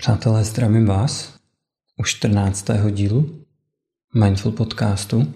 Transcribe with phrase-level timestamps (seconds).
[0.00, 1.40] Přátelé, zdravím vás
[1.98, 2.66] u 14.
[2.90, 3.44] dílu
[4.14, 5.34] Mindful podcastu.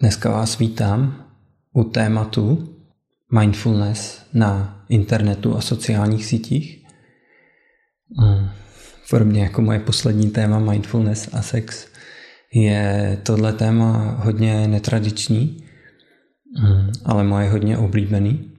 [0.00, 1.30] Dneska vás vítám
[1.72, 2.76] u tématu
[3.32, 6.86] mindfulness na internetu a sociálních sítích.
[9.10, 11.88] Podobně jako moje poslední téma mindfulness a sex
[12.54, 15.64] je tohle téma hodně netradiční,
[17.04, 18.52] ale moje hodně oblíbený.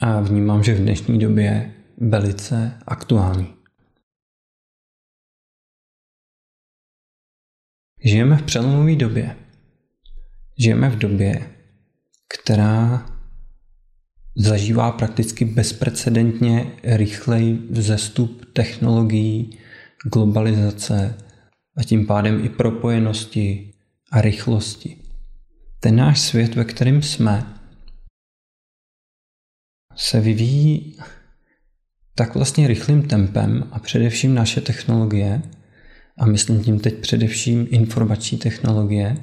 [0.00, 3.54] A vnímám, že v dnešní době velice aktuální.
[8.04, 9.36] Žijeme v přelomové době.
[10.58, 11.56] Žijeme v době,
[12.28, 13.06] která
[14.36, 19.58] zažívá prakticky bezprecedentně rychlej vzestup technologií,
[20.12, 21.18] globalizace
[21.76, 23.72] a tím pádem i propojenosti
[24.12, 25.02] a rychlosti.
[25.80, 27.60] Ten náš svět, ve kterém jsme,
[29.96, 30.96] se vyvíjí
[32.16, 35.42] tak vlastně rychlým tempem a především naše technologie,
[36.18, 39.16] a myslím tím teď především informační technologie,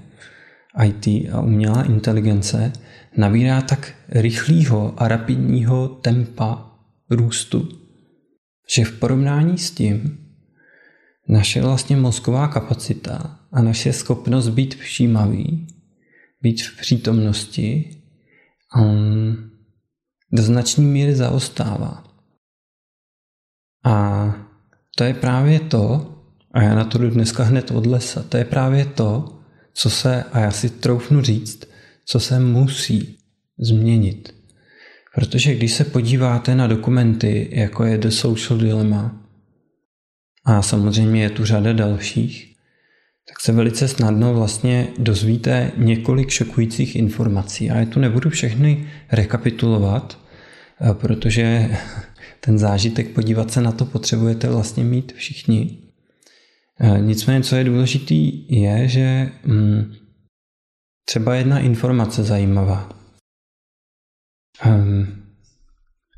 [0.86, 2.74] IT a umělá inteligence,
[3.18, 6.72] nabírá tak rychlého a rapidního tempa
[7.10, 7.70] růstu,
[8.76, 10.18] že v porovnání s tím
[11.30, 15.68] naše vlastně mozková kapacita a naše schopnost být všímavý,
[16.42, 17.98] být v přítomnosti,
[18.78, 19.50] um,
[20.32, 22.13] do značné míry zaostává.
[23.84, 24.28] A
[24.96, 26.16] to je právě to,
[26.52, 29.40] a já na to jdu dneska hned od lesa, to je právě to,
[29.74, 31.66] co se, a já si troufnu říct,
[32.06, 33.18] co se musí
[33.60, 34.36] změnit.
[35.16, 39.20] Protože když se podíváte na dokumenty, jako je The Social Dilemma,
[40.46, 42.56] a samozřejmě je tu řada dalších,
[43.28, 47.72] tak se velice snadno vlastně dozvíte několik šokujících informací.
[47.72, 50.20] A já tu nebudu všechny rekapitulovat,
[50.94, 51.70] protože
[52.46, 55.80] ten zážitek podívat se na to potřebujete vlastně mít všichni.
[56.80, 59.94] E, nicméně, co je důležitý, je, že mm,
[61.06, 62.90] třeba jedna informace zajímavá.
[64.62, 65.08] Ehm,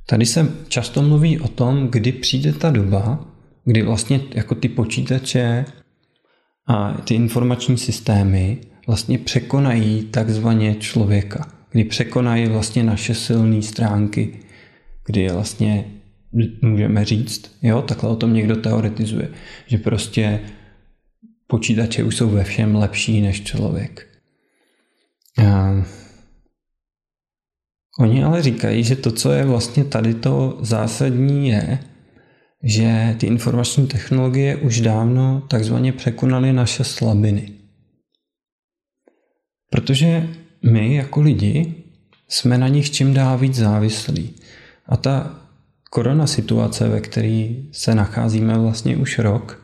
[0.08, 3.28] tady se často mluví o tom, kdy přijde ta doba,
[3.66, 5.66] kdy vlastně jako ty počítače
[6.68, 14.40] a ty informační systémy vlastně překonají takzvaně člověka, kdy překonají vlastně naše silné stránky,
[15.06, 15.95] kdy vlastně
[16.62, 19.30] můžeme říct, jo, takhle o tom někdo teoretizuje,
[19.68, 20.40] že prostě
[21.48, 24.08] počítače už jsou ve všem lepší než člověk.
[25.46, 25.74] A
[28.00, 31.80] oni ale říkají, že to, co je vlastně tady to zásadní, je,
[32.64, 37.52] že ty informační technologie už dávno takzvaně překonaly naše slabiny.
[39.72, 40.30] Protože
[40.72, 41.84] my jako lidi
[42.28, 44.36] jsme na nich čím dál víc závislí.
[44.86, 45.45] A ta
[45.96, 49.64] korona situace, ve které se nacházíme vlastně už rok,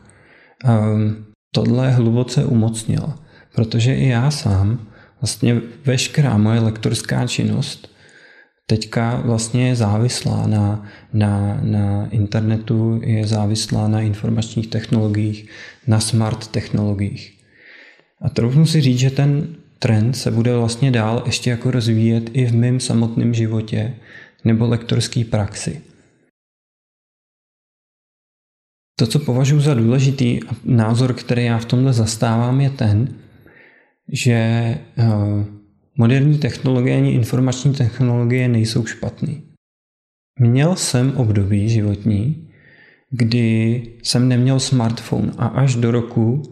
[0.64, 3.18] um, tohle hluboce umocnila.
[3.54, 4.86] Protože i já sám,
[5.20, 7.92] vlastně veškerá moje lektorská činnost
[8.66, 15.48] teďka vlastně je závislá na, na, na internetu, je závislá na informačních technologiích,
[15.86, 17.38] na smart technologiích.
[18.22, 22.46] A troufnu si říct, že ten trend se bude vlastně dál ještě jako rozvíjet i
[22.46, 23.94] v mém samotném životě
[24.44, 25.91] nebo lektorské praxi.
[28.96, 33.14] To, co považuji za důležitý názor, který já v tomhle zastávám, je ten,
[34.12, 34.78] že eh,
[35.98, 39.42] moderní technologie ani informační technologie nejsou špatný.
[40.40, 42.48] Měl jsem období životní,
[43.10, 46.42] kdy jsem neměl smartphone a až do roku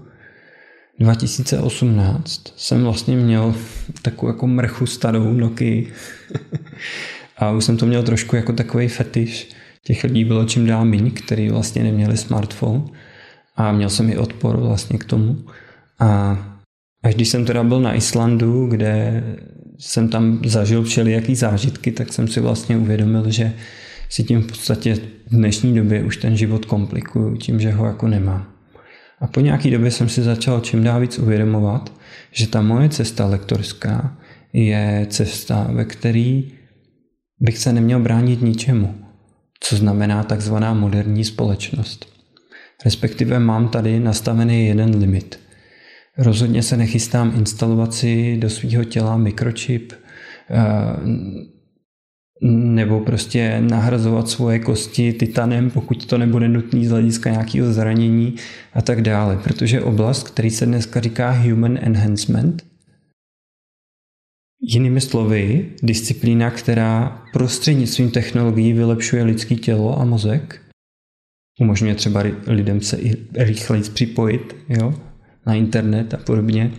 [0.99, 3.55] 2018 jsem vlastně měl
[4.03, 5.91] takovou jako mrchu starou Nokia
[7.37, 9.49] a už jsem to měl trošku jako takový fetiš
[9.85, 12.83] těch lidí bylo čím dál méně, který vlastně neměli smartphone
[13.57, 15.39] a měl jsem i odpor vlastně k tomu.
[15.99, 16.39] A
[17.03, 19.25] až když jsem teda byl na Islandu, kde
[19.79, 23.53] jsem tam zažil všelijaký zážitky, tak jsem si vlastně uvědomil, že
[24.09, 24.95] si tím v podstatě
[25.27, 28.47] v dnešní době už ten život komplikuju tím, že ho jako nemám.
[29.21, 31.93] A po nějaký době jsem si začal čím dál víc uvědomovat,
[32.33, 34.17] že ta moje cesta lektorská
[34.53, 36.53] je cesta, ve který
[37.41, 39.00] bych se neměl bránit ničemu
[39.61, 42.07] co znamená takzvaná moderní společnost.
[42.85, 45.41] Respektive mám tady nastavený jeden limit.
[46.19, 49.93] Rozhodně se nechystám instalovat si do svého těla mikročip
[50.51, 50.61] eh,
[52.43, 58.35] nebo prostě nahrazovat svoje kosti titanem, pokud to nebude nutný z hlediska nějakého zranění
[58.73, 59.37] a tak dále.
[59.45, 62.70] Protože oblast, který se dneska říká human enhancement,
[64.63, 70.61] Jinými slovy, disciplína, která prostřednictvím technologií vylepšuje lidský tělo a mozek,
[71.61, 74.95] umožňuje třeba lidem se i rychleji připojit jo,
[75.47, 76.73] na internet a podobně.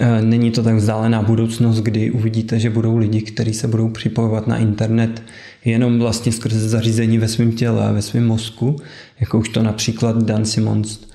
[0.00, 4.46] E, není to tak vzdálená budoucnost, kdy uvidíte, že budou lidi, kteří se budou připojovat
[4.46, 5.22] na internet
[5.64, 8.76] jenom vlastně skrze zařízení ve svém těle a ve svém mozku,
[9.20, 11.08] jako už to například Dan Simons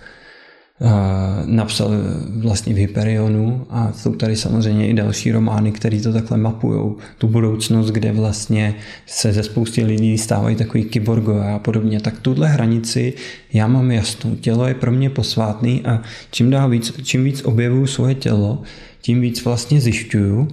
[1.45, 1.91] napsal
[2.30, 7.27] vlastně v Hyperionu a jsou tady samozřejmě i další romány, které to takhle mapují, tu
[7.27, 8.75] budoucnost, kde vlastně
[9.06, 12.00] se ze spousty lidí stávají takový kyborgové a podobně.
[12.00, 13.13] Tak tuhle hranici
[13.53, 14.35] já mám jasnou.
[14.35, 16.01] Tělo je pro mě posvátný a
[16.31, 18.62] čím, dál víc, čím víc objevuju svoje tělo,
[19.01, 20.47] tím víc vlastně zjišťuju,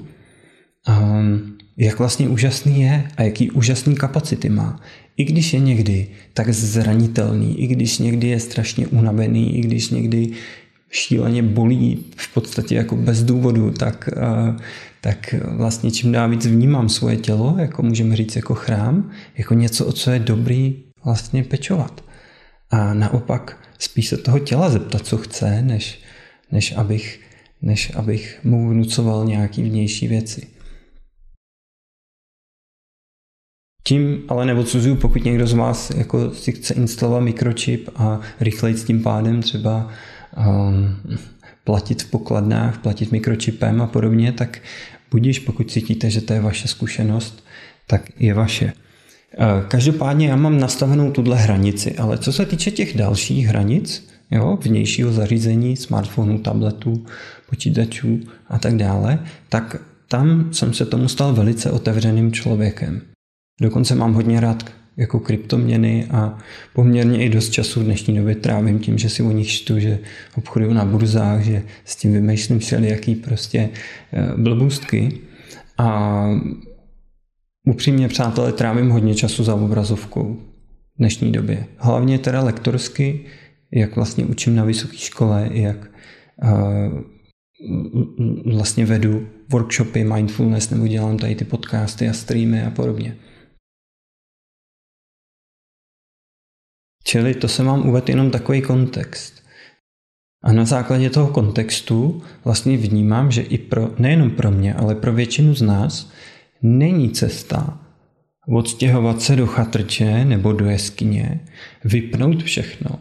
[0.88, 4.81] um, jak vlastně úžasný je a jaký úžasný kapacity má.
[5.20, 10.32] I když je někdy tak zranitelný, i když někdy je strašně unavený, i když někdy
[10.90, 14.56] šíleně bolí v podstatě jako bez důvodu, tak, eh,
[15.00, 19.87] tak vlastně čím dál víc vnímám svoje tělo, jako můžeme říct jako chrám, jako něco,
[19.87, 22.05] o co je dobrý vlastně pečovat.
[22.70, 26.00] A naopak spíš se toho těla zeptat, co chce, než,
[26.52, 27.20] než, abych,
[27.62, 30.60] než abych mu vnucoval nějaký vnější věci.
[33.82, 38.85] Tím ale neodsuzuju, pokud někdo z vás jako si chce instalovat mikročip a rychleji s
[38.85, 39.88] tím pádem třeba
[40.49, 40.97] um,
[41.65, 44.59] platit v pokladnách, platit mikročipem a podobně, tak
[45.11, 47.44] budíš, pokud cítíte, že to je vaše zkušenost,
[47.87, 48.73] tak je vaše.
[49.38, 54.59] Uh, každopádně já mám nastavenou tuhle hranici, ale co se týče těch dalších hranic, jo,
[54.62, 57.05] vnějšího zařízení, smartphonu, tabletů,
[57.50, 59.19] počítačů a tak dále,
[59.49, 59.76] tak
[60.09, 63.03] tam jsem se tomu stal velice otevřeným člověkem.
[63.61, 66.39] Dokonce mám hodně rád jako kryptoměny a
[66.75, 69.99] poměrně i dost času v dnešní době trávím tím, že si o nich čtu, že
[70.37, 73.69] obchoduju na burzách, že s tím vymýšlím všelijaký prostě
[74.12, 75.19] eh, blbůstky.
[75.79, 76.27] A
[77.67, 80.37] upřímně, přátelé, trávím hodně času za obrazovkou
[80.95, 81.67] v dnešní době.
[81.77, 83.21] Hlavně teda lektorsky,
[83.73, 85.91] jak vlastně učím na vysoké škole, jak
[86.43, 87.01] uh,
[88.53, 93.17] vlastně vedu workshopy mindfulness nebo dělám tady ty podcasty a streamy a podobně.
[97.05, 99.41] Čili to se mám uved jenom takový kontext.
[100.44, 105.12] A na základě toho kontextu vlastně vnímám, že i pro, nejenom pro mě, ale pro
[105.12, 106.12] většinu z nás
[106.62, 107.81] není cesta
[108.49, 111.41] odstěhovat se do chatrče nebo do jeskyně,
[111.85, 113.00] vypnout všechno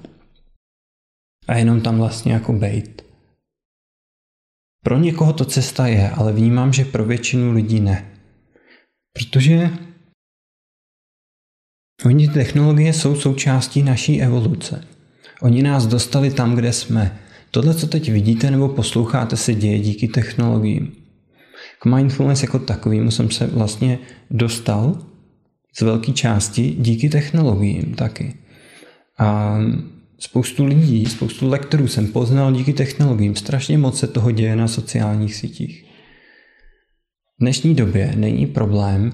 [1.47, 3.01] a jenom tam vlastně jako bejt.
[4.83, 8.11] Pro někoho to cesta je, ale vnímám, že pro většinu lidí ne.
[9.13, 9.69] Protože
[12.05, 14.83] Oni technologie jsou součástí naší evoluce.
[15.41, 17.19] Oni nás dostali tam, kde jsme.
[17.51, 20.91] Tohle, co teď vidíte nebo posloucháte, se děje díky technologiím.
[21.79, 23.99] K mindfulness jako takovému jsem se vlastně
[24.31, 24.97] dostal
[25.77, 28.33] z velké části díky technologiím taky.
[29.17, 29.57] A
[30.19, 33.35] spoustu lidí, spoustu lektorů jsem poznal díky technologiím.
[33.35, 35.85] Strašně moc se toho děje na sociálních sítích.
[37.37, 39.11] V dnešní době není problém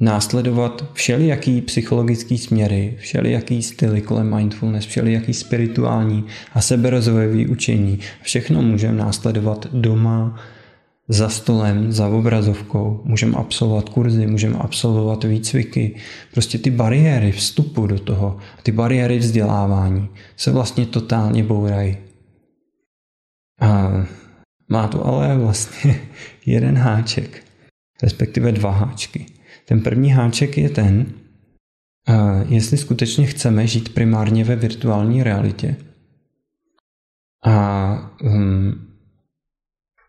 [0.00, 7.98] následovat všelijaký psychologický směry, všelijaký styly kolem mindfulness, všelijaký spirituální a seberozvojový učení.
[8.22, 10.40] Všechno můžeme následovat doma,
[11.12, 15.96] za stolem, za obrazovkou, můžeme absolvovat kurzy, můžeme absolvovat výcviky.
[16.32, 21.96] Prostě ty bariéry vstupu do toho, ty bariéry vzdělávání se vlastně totálně bourají.
[23.60, 23.90] A
[24.68, 26.00] má to ale vlastně
[26.46, 27.44] jeden háček,
[28.02, 29.26] respektive dva háčky.
[29.70, 31.06] Ten první háček je ten,
[32.48, 35.76] jestli skutečně chceme žít primárně ve virtuální realitě.
[37.46, 38.88] A um,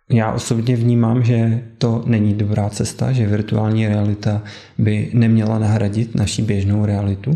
[0.09, 4.43] já osobně vnímám, že to není dobrá cesta, že virtuální realita
[4.77, 7.31] by neměla nahradit naši běžnou realitu,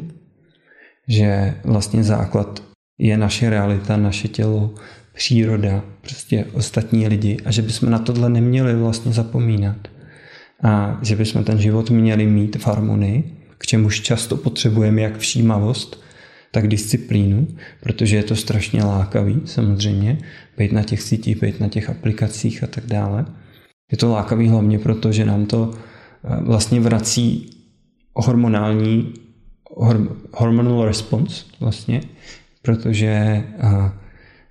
[1.08, 2.64] že vlastně základ
[2.98, 4.74] je naše realita, naše tělo,
[5.14, 9.95] příroda, prostě ostatní lidi a že bychom na tohle neměli vlastně zapomínat
[10.66, 13.24] a že bychom ten život měli mít v harmonii,
[13.58, 16.04] k čemuž často potřebujeme jak všímavost,
[16.52, 17.48] tak disciplínu,
[17.80, 20.18] protože je to strašně lákavý samozřejmě,
[20.58, 23.26] být na těch sítích, být na těch aplikacích a tak dále.
[23.92, 27.50] Je to lákavý hlavně proto, že nám to eh, vlastně vrací
[28.14, 29.14] hormonální
[30.34, 32.02] hormonal response vlastně,
[32.62, 33.08] protože
[33.60, 33.92] eh,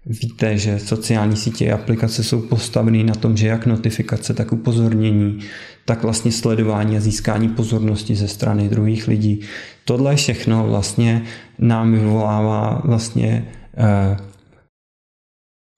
[0.06, 5.38] Víte, že sociální sítě a aplikace jsou postaveny na tom, že jak notifikace, tak upozornění,
[5.84, 9.40] tak vlastně sledování a získání pozornosti ze strany druhých lidí.
[9.84, 11.22] Tohle všechno vlastně
[11.58, 14.16] nám vyvolává vlastně eh,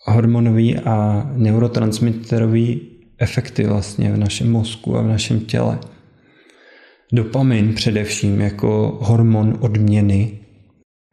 [0.04, 2.80] hormonový a neurotransmiterový
[3.18, 5.78] efekty vlastně v našem mozku a v našem těle.
[7.12, 10.38] Dopamin především jako hormon odměny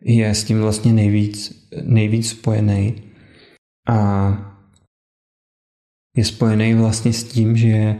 [0.03, 2.95] je s tím vlastně nejvíc, nejvíc spojený
[3.89, 4.53] a
[6.17, 7.95] je spojený vlastně s tím, že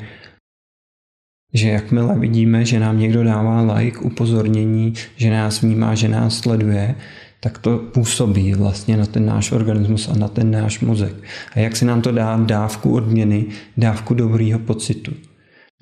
[1.53, 6.95] že jakmile vidíme, že nám někdo dává like, upozornění, že nás vnímá, že nás sleduje,
[7.39, 11.15] tak to působí vlastně na ten náš organismus a na ten náš mozek.
[11.55, 13.45] A jak si nám to dá dávku odměny,
[13.77, 15.13] dávku dobrýho pocitu.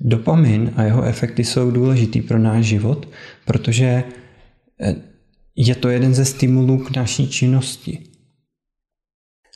[0.00, 3.08] Dopamin a jeho efekty jsou důležitý pro náš život,
[3.44, 4.04] protože
[4.80, 4.96] eh,
[5.56, 7.98] je to jeden ze stimulů k naší činnosti.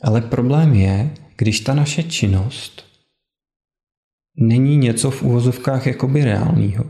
[0.03, 2.86] Ale problém je, když ta naše činnost
[4.37, 6.85] není něco v úvozovkách jakoby reálného.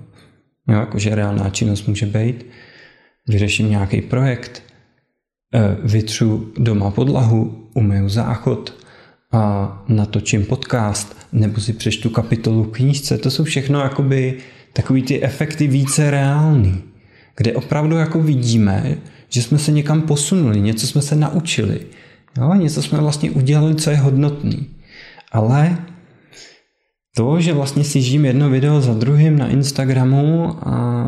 [0.68, 2.46] Jo, jakože reálná činnost může být,
[3.28, 4.64] vyřeším nějaký projekt,
[5.54, 8.74] eh, vytřu doma podlahu, umyju záchod
[9.32, 13.18] a natočím podcast, nebo si přečtu kapitolu knížce.
[13.18, 14.38] To jsou všechno jakoby
[14.74, 16.84] takový ty efekty více reální,
[17.38, 18.98] kde opravdu jako vidíme,
[19.30, 21.80] že jsme se někam posunuli, něco jsme se naučili,
[22.38, 24.68] jo, něco jsme vlastně udělali, co je hodnotný.
[25.32, 25.78] Ale
[27.18, 31.06] to, že vlastně si žijím jedno video za druhým na Instagramu a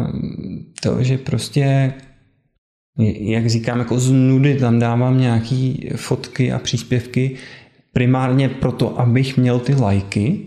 [0.82, 1.94] to, že prostě
[3.20, 7.36] jak říkám, jako z nudy tam dávám nějaký fotky a příspěvky
[7.94, 10.40] primárně proto, abych měl ty lajky.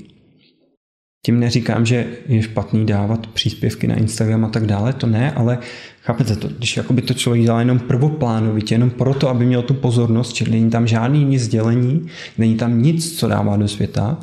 [1.26, 5.58] Tím neříkám, že je špatný dávat příspěvky na Instagram a tak dále, to ne, ale
[6.00, 10.32] chápete to, když jakoby to člověk dělá jenom prvoplánovitě, jenom proto, aby měl tu pozornost,
[10.32, 12.06] čili není tam žádný nic sdělení,
[12.38, 14.18] není tam nic, co dává do světa,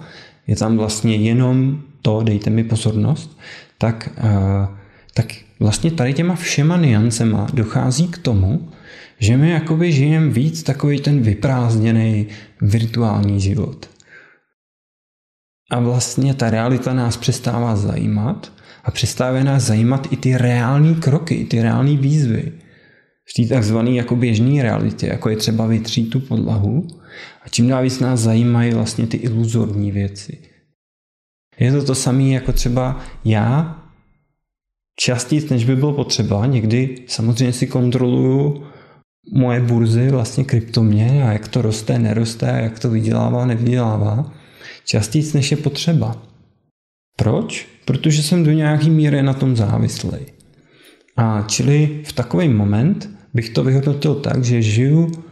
[0.50, 3.38] je tam vlastně jenom to, dejte mi pozornost,
[3.78, 4.76] tak, uh,
[5.14, 5.26] tak
[5.60, 8.70] vlastně tady těma všema niancema dochází k tomu,
[9.20, 12.28] že my jakoby žijeme víc takový ten vyprázdněný
[12.62, 13.90] virtuální život.
[15.72, 18.52] A vlastně ta realita nás přestává zajímat
[18.84, 22.52] a přestává nás zajímat i ty reální kroky, i ty reální výzvy.
[23.26, 26.88] V té takzvané jako běžné realitě, jako je třeba vytřít tu podlahu
[27.50, 30.38] a čím dál víc nás zajímají vlastně ty iluzorní věci.
[31.60, 33.84] Je to to samé jako třeba já
[35.00, 36.46] častěji, než by bylo potřeba.
[36.46, 38.64] Někdy samozřejmě si kontroluju
[39.34, 44.34] moje burzy, vlastně kryptomě a jak to roste, neroste, jak to vydělává, nevydělává.
[44.86, 46.22] Častěji, než je potřeba.
[47.18, 47.68] Proč?
[47.86, 50.20] Protože jsem do nějaký míry na tom závislý.
[51.18, 55.29] A čili v takový moment bych to vyhodnotil tak, že žiju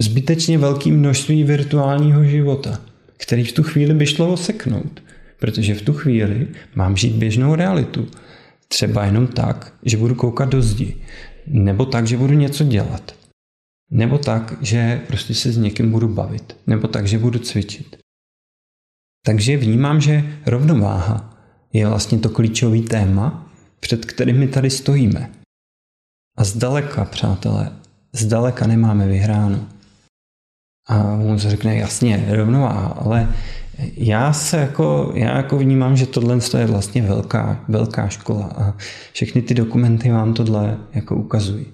[0.00, 2.80] zbytečně velkým množství virtuálního života,
[3.16, 5.02] který v tu chvíli by šlo oseknout.
[5.38, 8.08] Protože v tu chvíli mám žít běžnou realitu.
[8.68, 10.96] Třeba jenom tak, že budu koukat do zdi.
[11.46, 13.14] Nebo tak, že budu něco dělat.
[13.90, 16.56] Nebo tak, že prostě se s někým budu bavit.
[16.66, 17.96] Nebo tak, že budu cvičit.
[19.26, 21.40] Takže vnímám, že rovnováha
[21.72, 25.30] je vlastně to klíčový téma, před kterým my tady stojíme.
[26.38, 27.72] A zdaleka, přátelé,
[28.12, 29.68] zdaleka nemáme vyhráno.
[30.86, 33.34] A on se řekne, jasně, rovnováha, ale
[33.96, 38.74] já se jako, já jako vnímám, že tohle je vlastně velká, velká škola a
[39.12, 41.66] všechny ty dokumenty vám tohle jako ukazují.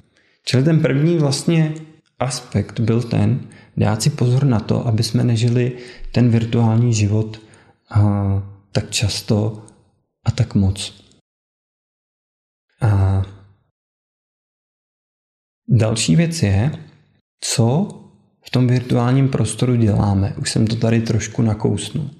[0.45, 1.75] Čili ten první vlastně
[2.19, 3.41] aspekt byl ten,
[3.77, 5.79] dát si pozor na to, aby jsme nežili
[6.13, 7.41] ten virtuální život
[7.91, 8.03] a,
[8.73, 9.65] tak často
[10.25, 11.05] a tak moc.
[12.81, 13.23] A
[15.69, 16.73] další věc je,
[17.41, 17.89] co
[18.47, 20.35] v tom virtuálním prostoru děláme.
[20.41, 22.11] Už jsem to tady trošku nakousnul.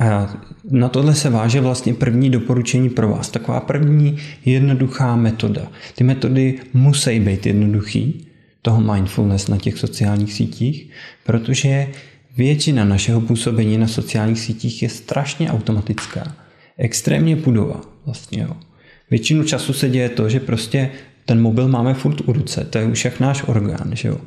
[0.00, 0.36] A
[0.70, 3.30] na tohle se váže vlastně první doporučení pro vás.
[3.30, 5.68] Taková první jednoduchá metoda.
[5.94, 8.26] Ty metody musí být jednoduchý,
[8.62, 10.90] toho mindfulness na těch sociálních sítích,
[11.24, 11.88] protože
[12.36, 16.36] většina našeho působení na sociálních sítích je strašně automatická.
[16.78, 18.42] Extrémně pudová vlastně.
[18.42, 18.56] Jo.
[19.10, 20.90] Většinu času se děje to, že prostě
[21.24, 24.20] ten mobil máme furt u ruce, to je už jak náš orgán, že jo.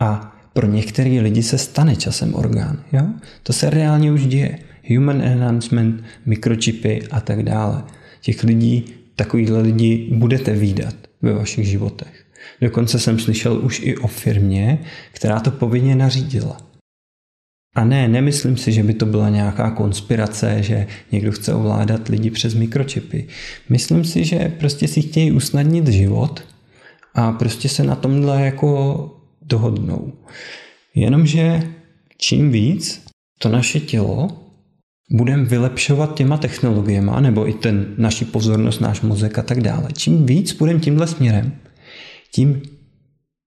[0.00, 2.82] A pro některé lidi se stane časem orgán.
[2.92, 3.02] Jo?
[3.42, 4.58] To se reálně už děje.
[4.94, 7.82] Human enhancement, mikročipy a tak dále.
[8.20, 8.84] Těch lidí,
[9.16, 12.24] takovýchhle lidí budete výdat ve vašich životech.
[12.60, 14.78] Dokonce jsem slyšel už i o firmě,
[15.12, 16.56] která to povinně nařídila.
[17.74, 22.30] A ne, nemyslím si, že by to byla nějaká konspirace, že někdo chce ovládat lidi
[22.30, 23.26] přes mikročipy.
[23.68, 26.42] Myslím si, že prostě si chtějí usnadnit život
[27.14, 29.17] a prostě se na tomhle jako
[29.48, 30.12] dohodnou.
[30.94, 31.62] Jenomže
[32.18, 33.04] čím víc
[33.38, 34.28] to naše tělo
[35.10, 39.88] budeme vylepšovat těma technologiemi, nebo i ten naši pozornost, náš mozek a tak dále.
[39.92, 41.52] Čím víc budeme tímhle směrem,
[42.34, 42.62] tím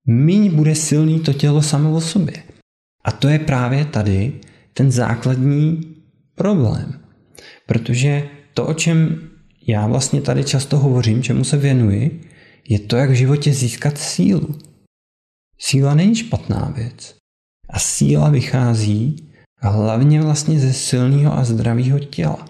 [0.08, 2.44] méně bude silný to tělo samo o sobě.
[3.04, 4.34] A to je právě tady
[4.74, 5.82] ten základní
[6.36, 7.00] problém.
[7.68, 9.20] Protože to, o čem
[9.68, 12.22] já vlastně tady často hovořím, čemu se věnuji,
[12.70, 14.56] je to, jak v životě získat sílu.
[15.62, 17.16] Síla není špatná věc.
[17.70, 22.46] A síla vychází hlavně vlastně ze silného a zdravého těla.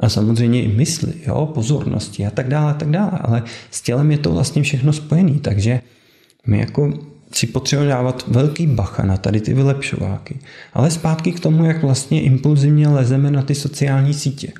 [0.00, 3.18] A samozřejmě i mysli, jo, pozornosti a tak dále, a tak dále.
[3.20, 5.38] Ale s tělem je to vlastně všechno spojené.
[5.38, 5.80] Takže
[6.46, 6.92] my jako
[7.32, 10.38] si potřebujeme dávat velký bacha na tady ty vylepšováky.
[10.72, 14.52] Ale zpátky k tomu, jak vlastně impulzivně lezeme na ty sociální sítě.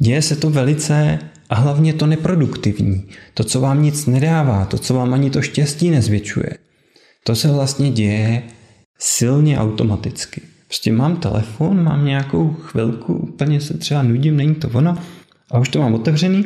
[0.00, 1.18] Děje se to velice
[1.50, 3.08] a hlavně to neproduktivní.
[3.34, 6.50] To, co vám nic nedává, to, co vám ani to štěstí nezvětšuje.
[7.24, 8.42] To se vlastně děje
[8.98, 10.40] silně automaticky.
[10.66, 14.98] Prostě mám telefon, mám nějakou chvilku, úplně se třeba nudím, není to ono,
[15.50, 16.44] a už to mám otevřený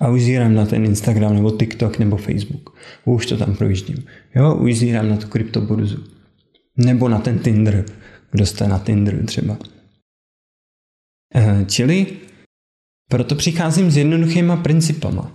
[0.00, 2.76] a už zírám na ten Instagram nebo TikTok nebo Facebook.
[3.04, 4.04] Už to tam projíždím.
[4.34, 6.04] Jo, už zírám na tu kryptoburzu.
[6.76, 7.84] Nebo na ten Tinder,
[8.30, 9.58] kdo jste na Tinderu třeba.
[11.34, 12.06] Eh, čili
[13.12, 15.32] proto přicházím s jednoduchýma principama.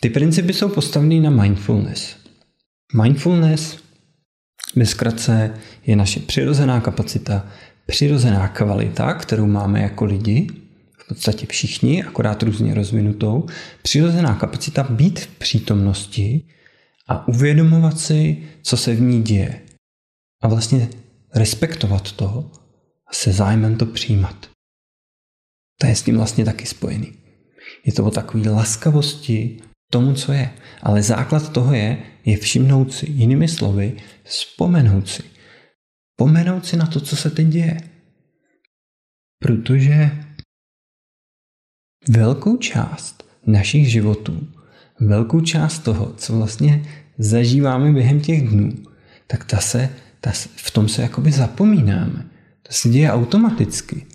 [0.00, 2.16] Ty principy jsou postavené na mindfulness.
[3.02, 3.78] Mindfulness
[4.76, 5.54] ve zkratce
[5.86, 7.46] je naše přirozená kapacita,
[7.86, 10.46] přirozená kvalita, kterou máme jako lidi,
[10.98, 13.46] v podstatě všichni, akorát různě rozvinutou,
[13.82, 16.46] přirozená kapacita být v přítomnosti
[17.08, 19.60] a uvědomovat si, co se v ní děje.
[20.42, 20.88] A vlastně
[21.34, 22.50] respektovat to
[23.10, 24.51] a se zájmem to přijímat.
[25.82, 27.12] To je s tím vlastně taky spojený.
[27.84, 29.60] Je to o takové laskavosti
[29.90, 30.50] tomu, co je.
[30.82, 35.22] Ale základ toho je, je všimnout si, jinými slovy, vzpomenout si.
[36.16, 37.80] Pomenout si na to, co se teď děje.
[39.38, 40.10] Protože
[42.08, 44.48] velkou část našich životů,
[45.00, 46.84] velkou část toho, co vlastně
[47.18, 48.72] zažíváme během těch dnů,
[49.26, 52.30] tak ta se, ta, v tom se jakoby zapomínáme.
[52.62, 54.11] To se děje automaticky.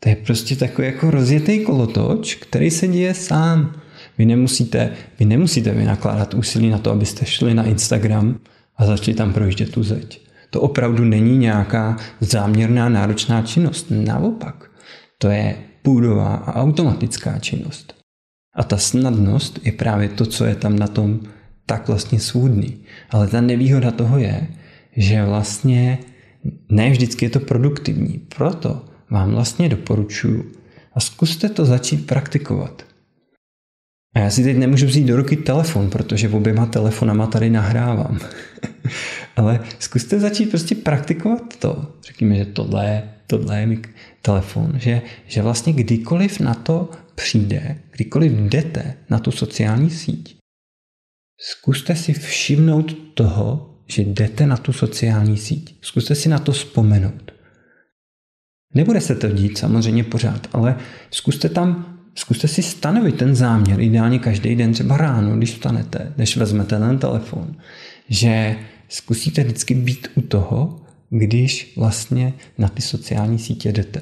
[0.00, 3.80] To je prostě takový jako rozjetý kolotoč, který se děje sám.
[4.18, 8.40] Vy nemusíte, vy nemusíte vynakládat úsilí na to, abyste šli na Instagram
[8.76, 10.28] a začali tam projíždět tu zeď.
[10.50, 13.86] To opravdu není nějaká záměrná náročná činnost.
[13.90, 14.70] Naopak,
[15.18, 17.94] to je půdová a automatická činnost.
[18.54, 21.20] A ta snadnost je právě to, co je tam na tom
[21.66, 22.76] tak vlastně svůdný.
[23.10, 24.48] Ale ta nevýhoda toho je,
[24.96, 25.98] že vlastně
[26.68, 28.20] ne vždycky je to produktivní.
[28.36, 30.52] Proto vám vlastně doporučuji
[30.94, 32.86] a zkuste to začít praktikovat.
[34.14, 38.18] A já si teď nemůžu vzít do ruky telefon, protože oběma telefonama tady nahrávám.
[39.36, 41.92] Ale zkuste začít prostě praktikovat to.
[42.06, 43.82] Řekněme, že tohle je, tohle je mi
[44.22, 50.38] telefon, že, že vlastně kdykoliv na to přijde, kdykoliv jdete na tu sociální síť,
[51.40, 55.78] zkuste si všimnout toho, že jdete na tu sociální síť.
[55.82, 57.27] Zkuste si na to vzpomenout.
[58.74, 60.76] Nebude se to dít samozřejmě pořád, ale
[61.10, 66.36] zkuste tam Zkuste si stanovit ten záměr, ideálně každý den, třeba ráno, když vstanete, než
[66.36, 67.56] vezmete ten telefon,
[68.08, 68.56] že
[68.88, 74.00] zkusíte vždycky být u toho, když vlastně na ty sociální sítě jdete.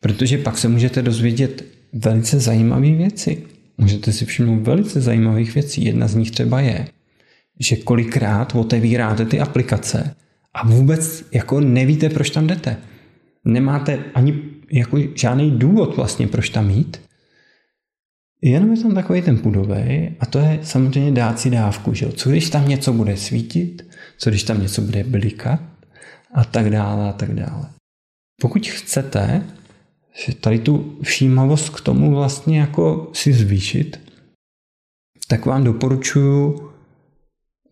[0.00, 3.42] Protože pak se můžete dozvědět velice zajímavé věci.
[3.78, 5.84] Můžete si všimnout velice zajímavých věcí.
[5.84, 6.86] Jedna z nich třeba je,
[7.60, 10.14] že kolikrát otevíráte ty aplikace
[10.54, 12.76] a vůbec jako nevíte, proč tam jdete.
[13.44, 17.00] Nemáte ani jako žádný důvod vlastně, proč tam jít.
[18.42, 21.94] Jenom je tam takový ten pudový a to je samozřejmě dát si dávku.
[21.94, 22.12] Že?
[22.12, 23.86] Co když tam něco bude svítit,
[24.18, 25.60] co když tam něco bude blikat
[26.34, 27.70] a tak dále a tak dále.
[28.40, 29.46] Pokud chcete
[30.40, 34.00] tady tu všímavost k tomu vlastně jako si zvýšit,
[35.28, 36.70] tak vám doporučuji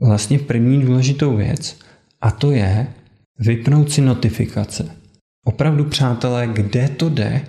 [0.01, 1.79] vlastně první důležitou věc
[2.21, 2.87] a to je
[3.39, 5.00] vypnout si notifikace.
[5.45, 7.41] Opravdu, přátelé, kde to jde,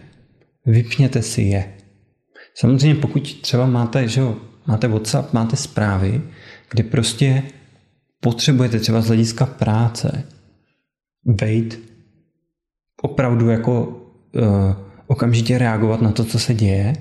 [0.65, 1.73] vypněte si je.
[2.55, 6.21] Samozřejmě pokud třeba máte, že jo, máte WhatsApp, máte zprávy,
[6.71, 7.43] kde prostě
[8.19, 10.23] potřebujete třeba z hlediska práce
[11.25, 11.91] vejít
[13.01, 14.75] opravdu jako uh,
[15.07, 16.95] okamžitě reagovat na to, co se děje,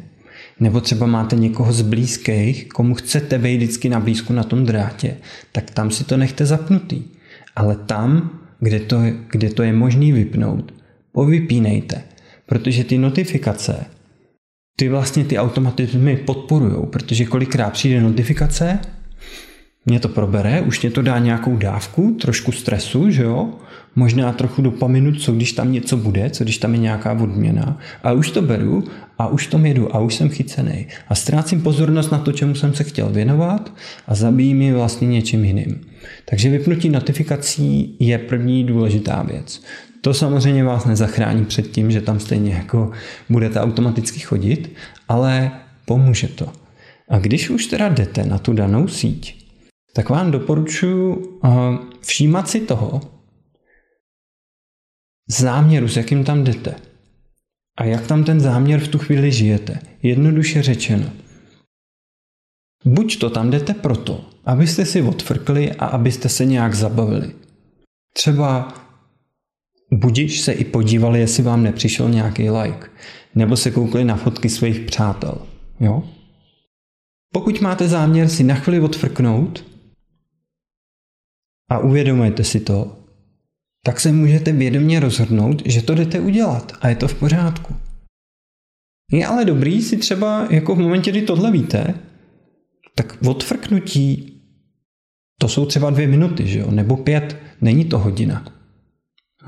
[0.60, 5.16] nebo třeba máte někoho z blízkých, komu chcete vejít vždycky na blízku na tom drátě,
[5.52, 7.02] tak tam si to nechte zapnutý.
[7.56, 9.00] Ale tam, kde to,
[9.30, 10.72] kde to je možný vypnout,
[11.12, 12.02] povypínejte,
[12.46, 13.86] protože ty notifikace
[14.80, 18.78] ty vlastně ty automatizmy podporují, protože kolikrát přijde notifikace,
[19.86, 23.48] mě to probere, už mě to dá nějakou dávku, trošku stresu, že jo,
[23.96, 27.78] možná trochu dopaminu, co když tam něco bude, co když tam je nějaká odměna.
[28.02, 28.84] A už to beru
[29.18, 30.86] a už to jedu a už jsem chycený.
[31.08, 33.72] A ztrácím pozornost na to, čemu jsem se chtěl věnovat
[34.06, 35.80] a zabijím je vlastně něčím jiným.
[36.24, 39.62] Takže vypnutí notifikací je první důležitá věc.
[40.00, 42.92] To samozřejmě vás nezachrání před tím, že tam stejně jako
[43.28, 44.76] budete automaticky chodit,
[45.08, 45.50] ale
[45.84, 46.52] pomůže to.
[47.08, 49.46] A když už teda jdete na tu danou síť,
[49.94, 51.48] tak vám doporučuji eh,
[52.00, 53.00] všímat si toho
[55.28, 56.74] záměru, s jakým tam jdete.
[57.78, 59.78] A jak tam ten záměr v tu chvíli žijete.
[60.02, 61.10] Jednoduše řečeno.
[62.84, 67.32] Buď to tam jdete proto, abyste si odfrkli a abyste se nějak zabavili.
[68.14, 68.74] Třeba
[69.92, 72.90] budiš se i podívali, jestli vám nepřišel nějaký like.
[73.34, 75.46] Nebo se koukli na fotky svých přátel.
[75.80, 76.02] Jo?
[77.32, 79.64] Pokud máte záměr si na chvíli odfrknout
[81.70, 82.96] a uvědomujete si to,
[83.84, 87.76] tak se můžete vědomě rozhodnout, že to jdete udělat a je to v pořádku.
[89.12, 91.94] Je ale dobrý si třeba jako v momentě, kdy tohle víte,
[92.94, 94.36] tak odfrknutí
[95.40, 96.70] to jsou třeba dvě minuty, že jo?
[96.70, 98.59] nebo pět, není to hodina.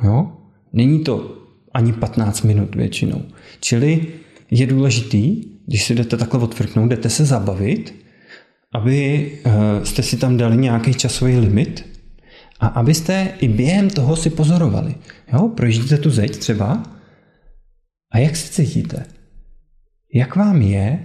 [0.04, 0.32] Jo?
[0.72, 1.38] Není to
[1.74, 3.22] ani 15 minut většinou.
[3.60, 4.06] Čili
[4.50, 7.94] je důležitý, když si jdete takhle odfrknout, jdete se zabavit,
[8.74, 11.86] aby eh, jste si tam dali nějaký časový limit
[12.60, 14.94] a abyste i během toho si pozorovali.
[15.32, 15.48] Jo?
[15.48, 16.82] Projíždíte tu zeď třeba
[18.12, 19.04] a jak se cítíte?
[20.14, 21.02] Jak vám je,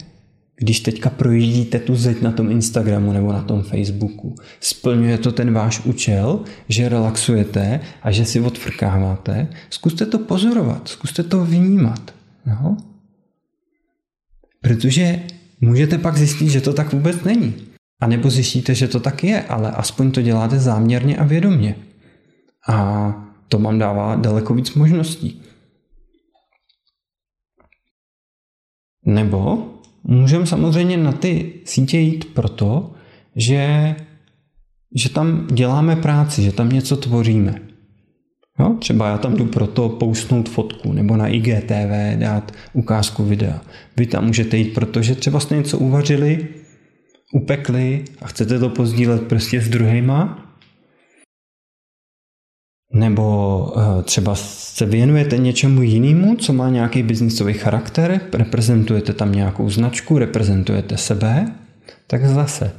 [0.60, 5.54] když teďka projíždíte tu zeď na tom Instagramu nebo na tom Facebooku, splňuje to ten
[5.54, 6.39] váš účel,
[6.70, 12.13] že relaxujete a že si odfrkáváte, zkuste to pozorovat, zkuste to vnímat.
[12.46, 12.78] Jo?
[14.62, 15.24] Protože
[15.62, 17.56] můžete pak zjistit, že to tak vůbec není.
[18.02, 21.76] A nebo zjistíte, že to tak je, ale aspoň to děláte záměrně a vědomě.
[22.67, 23.13] A
[23.48, 25.41] to vám dává daleko víc možností.
[29.06, 29.74] Nebo
[30.08, 32.91] můžeme samozřejmě na ty sítě jít proto,
[33.36, 33.96] že,
[34.96, 37.62] že tam děláme práci, že tam něco tvoříme.
[38.60, 38.76] Jo?
[38.80, 43.62] Třeba já tam jdu proto pousnout fotku nebo na IGTV dát ukázku videa.
[43.98, 46.48] Vy tam můžete jít, protože třeba jste něco uvařili,
[47.34, 50.47] upekli a chcete to pozdílet prostě s druhýma.
[52.93, 59.69] Nebo uh, třeba se věnujete něčemu jinému, co má nějaký biznisový charakter, reprezentujete tam nějakou
[59.69, 61.52] značku, reprezentujete sebe,
[62.08, 62.71] tak zase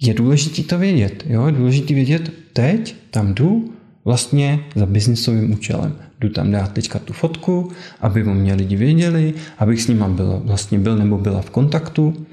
[0.00, 1.24] je důležité to vědět.
[1.26, 1.46] Jo?
[1.46, 3.72] Je důležité vědět, teď tam jdu
[4.04, 5.96] vlastně za biznisovým účelem.
[6.20, 7.70] Jdu tam dát teďka tu fotku,
[8.00, 12.26] aby o mě lidi věděli, abych s nima byl, vlastně byl nebo byla v kontaktu.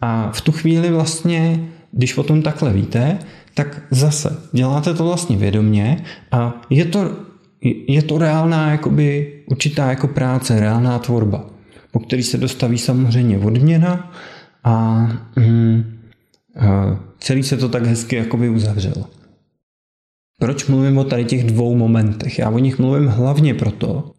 [0.00, 3.18] A v tu chvíli vlastně, když o tom takhle víte,
[3.58, 7.16] tak zase děláte to vlastně vědomně a je to,
[7.88, 11.50] je to reálná jakoby určitá jako práce, reálná tvorba,
[11.90, 14.12] po který se dostaví samozřejmě odměna
[14.64, 15.98] a mm,
[17.18, 19.06] celý se to tak hezky jakoby uzavřelo.
[20.40, 22.38] Proč mluvím o tady těch dvou momentech?
[22.38, 24.12] Já o nich mluvím hlavně proto,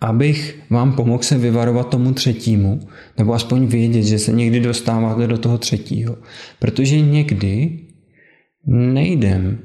[0.00, 2.80] abych vám pomohl se vyvarovat tomu třetímu,
[3.18, 6.16] nebo aspoň vědět, že se někdy dostáváte do toho třetího.
[6.58, 7.78] Protože někdy
[8.66, 9.58] nejdem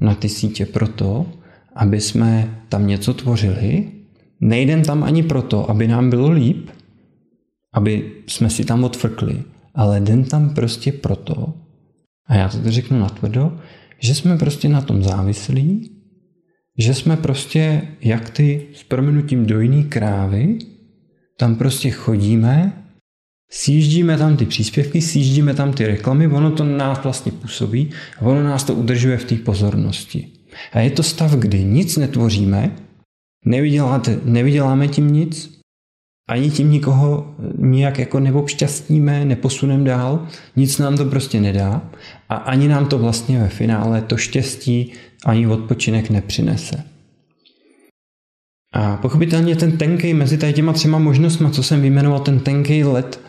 [0.00, 1.26] na ty sítě proto,
[1.74, 3.92] aby jsme tam něco tvořili,
[4.40, 6.70] nejdem tam ani proto, aby nám bylo líp,
[7.72, 9.42] aby jsme si tam odfrkli,
[9.74, 11.54] ale jdem tam prostě proto,
[12.26, 13.58] a já to řeknu natvrdo,
[13.98, 15.90] že jsme prostě na tom závislí,
[16.78, 20.58] že jsme prostě jak ty s proměnutím dojný krávy,
[21.36, 22.84] tam prostě chodíme,
[23.50, 28.64] sjíždíme tam ty příspěvky, sjíždíme tam ty reklamy, ono to nás vlastně působí ono nás
[28.64, 30.28] to udržuje v té pozornosti.
[30.72, 32.76] A je to stav, kdy nic netvoříme,
[33.44, 35.58] nevyděláte, nevyděláme tím nic,
[36.28, 41.90] ani tím nikoho nijak jako neobšťastníme, neposuneme dál, nic nám to prostě nedá
[42.28, 44.92] a ani nám to vlastně ve finále to štěstí
[45.24, 46.84] ani odpočinek nepřinese.
[48.72, 53.20] A pochopitelně ten tenkej mezi těma třema možnostmi, co jsem vyjmenoval, ten tenkej let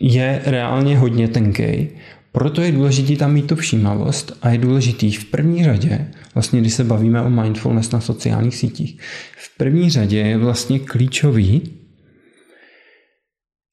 [0.00, 1.90] je reálně hodně tenkej.
[2.32, 6.74] Proto je důležitý tam mít tu všímavost a je důležitý v první řadě, vlastně když
[6.74, 9.00] se bavíme o mindfulness na sociálních sítích,
[9.36, 11.78] v první řadě je vlastně klíčový,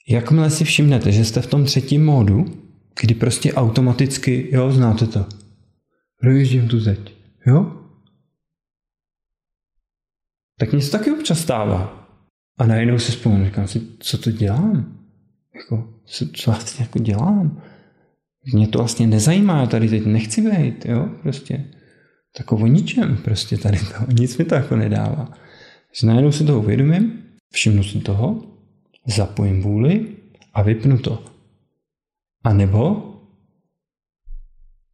[0.08, 2.46] jakmile si všimnete, že jste v tom třetím módu,
[3.02, 5.26] kdy prostě automaticky, jo, znáte to,
[6.20, 7.14] projíždím tu zeď,
[7.48, 7.82] jo?
[10.60, 12.02] Tak se taky občas stává.
[12.58, 15.00] A najednou si vzpomínám, říkám si, co to dělám?
[15.56, 17.62] Jako, co, co vlastně jako dělám?
[18.54, 21.66] Mě to vlastně nezajímá, já tady teď nechci být, jo, prostě.
[22.38, 25.32] Tak o ničem prostě tady to, nic mi to jako nedává.
[26.00, 28.44] Že najednou si to uvědomím, všimnu si toho,
[29.06, 30.08] zapojím vůli
[30.54, 31.24] a vypnu to.
[32.44, 33.12] A nebo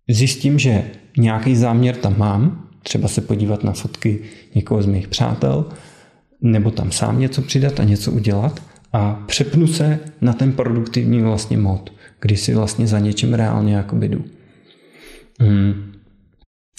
[0.09, 4.19] zjistím, že nějaký záměr tam mám, třeba se podívat na fotky
[4.55, 5.69] někoho z mých přátel,
[6.41, 11.57] nebo tam sám něco přidat a něco udělat a přepnu se na ten produktivní vlastně
[11.57, 14.25] mod, kdy si vlastně za něčím reálně jako jdu.
[15.39, 15.93] Hmm.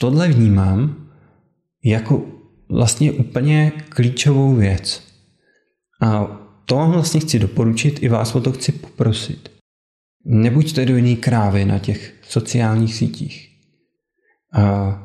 [0.01, 1.09] Tohle vnímám
[1.85, 2.27] jako
[2.69, 5.03] vlastně úplně klíčovou věc.
[6.03, 9.51] A to vám vlastně chci doporučit, i vás o to chci poprosit.
[10.25, 13.49] Nebuďte do jiný krávy na těch sociálních sítích.
[14.55, 14.97] A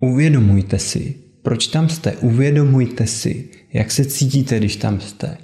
[0.00, 2.12] uvědomujte si, proč tam jste.
[2.12, 5.38] Uvědomujte si, jak se cítíte, když tam jste.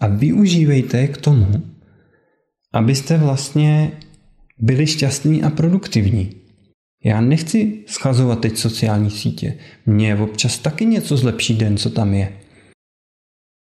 [0.00, 1.62] A využívejte k tomu,
[2.72, 3.92] abyste vlastně
[4.58, 6.32] byli šťastní a produktivní.
[7.04, 9.54] Já nechci schazovat teď sociální sítě.
[9.86, 12.32] Mně občas taky něco zlepší den, co tam je.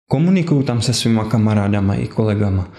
[0.09, 2.73] Komunikuju tam se svýma kamarádama i kolegama.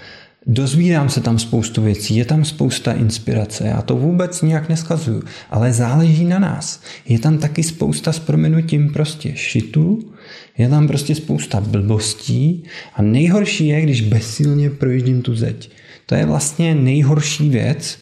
[0.47, 5.73] Dozvídám se tam spoustu věcí, je tam spousta inspirace, já to vůbec nijak neskazuju, ale
[5.73, 6.81] záleží na nás.
[7.05, 10.13] Je tam taky spousta s proměnutím prostě šitu,
[10.59, 12.65] je tam prostě spousta blbostí
[12.95, 15.71] a nejhorší je, když bezsilně projíždím tu zeď.
[16.07, 17.99] To je vlastně nejhorší věc,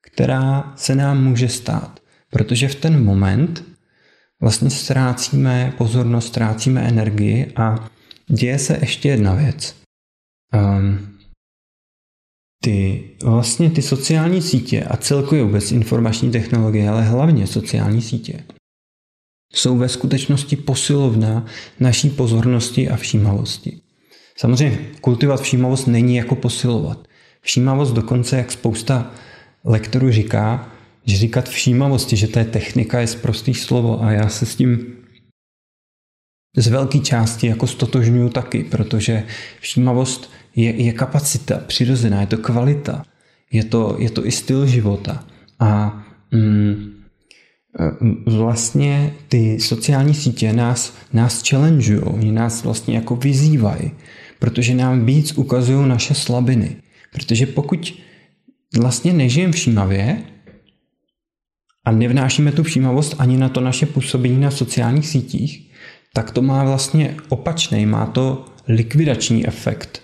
[0.00, 3.64] která se nám může stát, protože v ten moment
[4.40, 7.90] vlastně ztrácíme pozornost, ztrácíme energii a
[8.28, 9.76] děje se ještě jedna věc.
[10.54, 11.14] Um,
[12.64, 18.44] ty vlastně ty sociální sítě a celkově vůbec informační technologie, ale hlavně sociální sítě,
[19.54, 21.46] jsou ve skutečnosti posilovna
[21.80, 23.80] naší pozornosti a všímavosti.
[24.36, 27.08] Samozřejmě kultivovat všímavost není jako posilovat.
[27.40, 29.10] Všímavost dokonce, jak spousta
[29.64, 30.72] lektorů říká,
[31.06, 34.94] že říkat všímavosti, že to je technika, je prostý slovo a já se s tím
[36.56, 39.22] z velké části jako stotožňuju taky, protože
[39.60, 43.04] všímavost je, je kapacita přirozená, je to kvalita,
[43.52, 45.24] je to, je to i styl života.
[45.60, 46.93] A mm,
[48.26, 53.90] vlastně ty sociální sítě nás, nás challengeují, oni nás vlastně jako vyzývají,
[54.38, 56.76] protože nám víc ukazují naše slabiny.
[57.12, 57.94] Protože pokud
[58.78, 60.22] vlastně nežijeme všímavě
[61.84, 65.70] a nevnášíme tu všímavost ani na to naše působení na sociálních sítích,
[66.12, 70.02] tak to má vlastně opačný, má to likvidační efekt.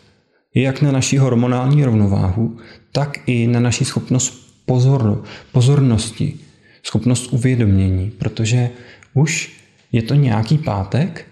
[0.54, 2.56] Jak na naši hormonální rovnováhu,
[2.92, 6.38] tak i na naši schopnost pozor, pozornosti,
[6.83, 8.71] schopnost uvědomění, protože
[9.14, 9.53] už
[9.93, 11.27] je to nějaký pátek,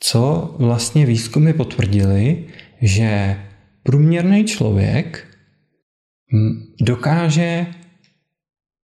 [0.00, 2.44] co vlastně výzkumy potvrdili,
[2.82, 3.36] že
[3.82, 5.26] průměrný člověk
[6.80, 7.66] dokáže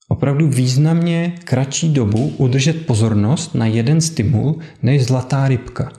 [0.08, 5.92] opravdu významně kratší dobu udržet pozornost na jeden stimul než zlatá rybka.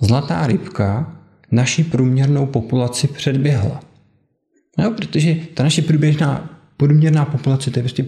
[0.00, 1.16] Zlatá rybka
[1.50, 3.80] naši průměrnou populaci předběhla.
[4.78, 8.04] No, protože ta naše průběžná, průměrná populace to je prostě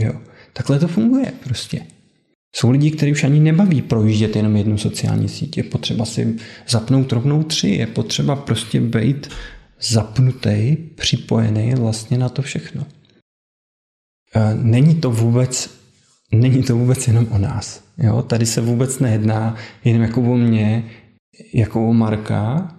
[0.00, 0.12] jo.
[0.52, 1.86] Takhle to funguje prostě.
[2.56, 5.56] Jsou lidi, kteří už ani nebaví projíždět jenom jednu sociální síť.
[5.56, 6.36] Je potřeba si
[6.68, 7.68] zapnout rovnou tři.
[7.68, 9.28] Je potřeba prostě být
[9.80, 12.86] zapnutý, připojený vlastně na to všechno.
[14.34, 15.70] E, není to vůbec,
[16.32, 17.84] není to vůbec jenom o nás.
[17.98, 18.22] Jo?
[18.22, 20.90] Tady se vůbec nejedná jenom jako o mě,
[21.54, 22.76] jako o Marka,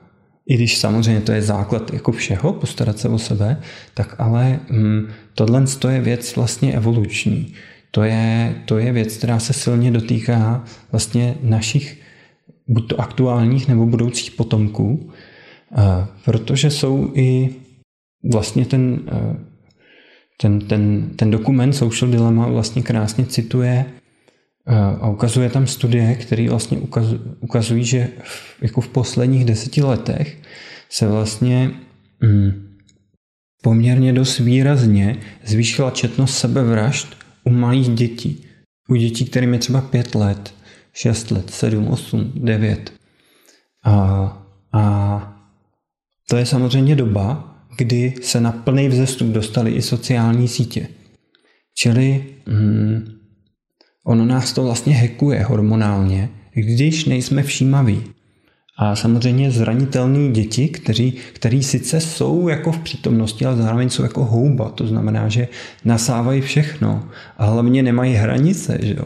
[0.47, 3.61] i když samozřejmě to je základ jako všeho, postarat se o sebe,
[3.93, 7.53] tak ale hm, tohle je věc vlastně evoluční.
[7.91, 12.01] To je, to je věc, která se silně dotýká vlastně našich
[12.67, 15.11] buď to aktuálních nebo budoucích potomků,
[16.25, 17.49] protože jsou i
[18.31, 18.99] vlastně ten,
[20.37, 23.85] ten, ten, ten dokument Social Dilemma vlastně krásně cituje
[25.01, 26.77] a ukazuje tam studie, které vlastně
[27.39, 30.37] ukazují, že v, jako v posledních deseti letech
[30.89, 31.71] se vlastně
[32.21, 32.71] mm,
[33.63, 38.45] poměrně dost výrazně zvýšila četnost sebevražd u malých dětí.
[38.89, 40.53] U dětí, kterým je třeba pět let,
[40.93, 42.93] šest let, sedm, osm, devět.
[43.85, 43.93] A,
[44.73, 45.37] a
[46.29, 50.87] to je samozřejmě doba, kdy se na plný vzestup dostali i sociální sítě.
[51.75, 53.20] Čili hmm,
[54.03, 58.03] ono nás to vlastně hekuje hormonálně, když nejsme všímaví.
[58.77, 64.25] A samozřejmě zranitelní děti, kteří, který sice jsou jako v přítomnosti, ale zároveň jsou jako
[64.25, 64.69] houba.
[64.69, 65.47] To znamená, že
[65.85, 68.77] nasávají všechno a hlavně nemají hranice.
[68.81, 69.05] Že jo?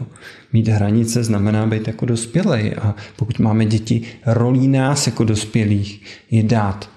[0.53, 6.43] Mít hranice znamená být jako dospělej a pokud máme děti, rolí nás jako dospělých je
[6.43, 6.89] dát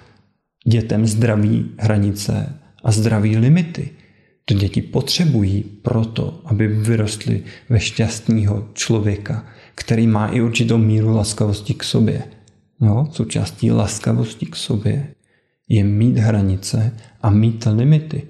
[0.67, 3.89] dětem zdraví hranice a zdraví limity.
[4.49, 11.73] To děti potřebují proto, aby vyrostly ve šťastného člověka, který má i určitou míru laskavosti
[11.73, 12.23] k sobě.
[12.81, 13.07] Jo?
[13.11, 15.07] Součástí laskavosti k sobě
[15.67, 18.23] je mít hranice a mít limity.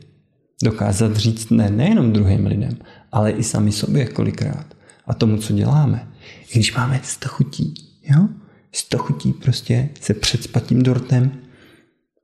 [0.64, 2.78] Dokázat říct ne nejenom druhým lidem,
[3.12, 4.66] ale i sami sobě kolikrát.
[5.08, 6.08] A tomu, co děláme.
[6.50, 8.28] I když máme sto chutí, jo?
[8.72, 11.32] sto chutí prostě se před tím dortem,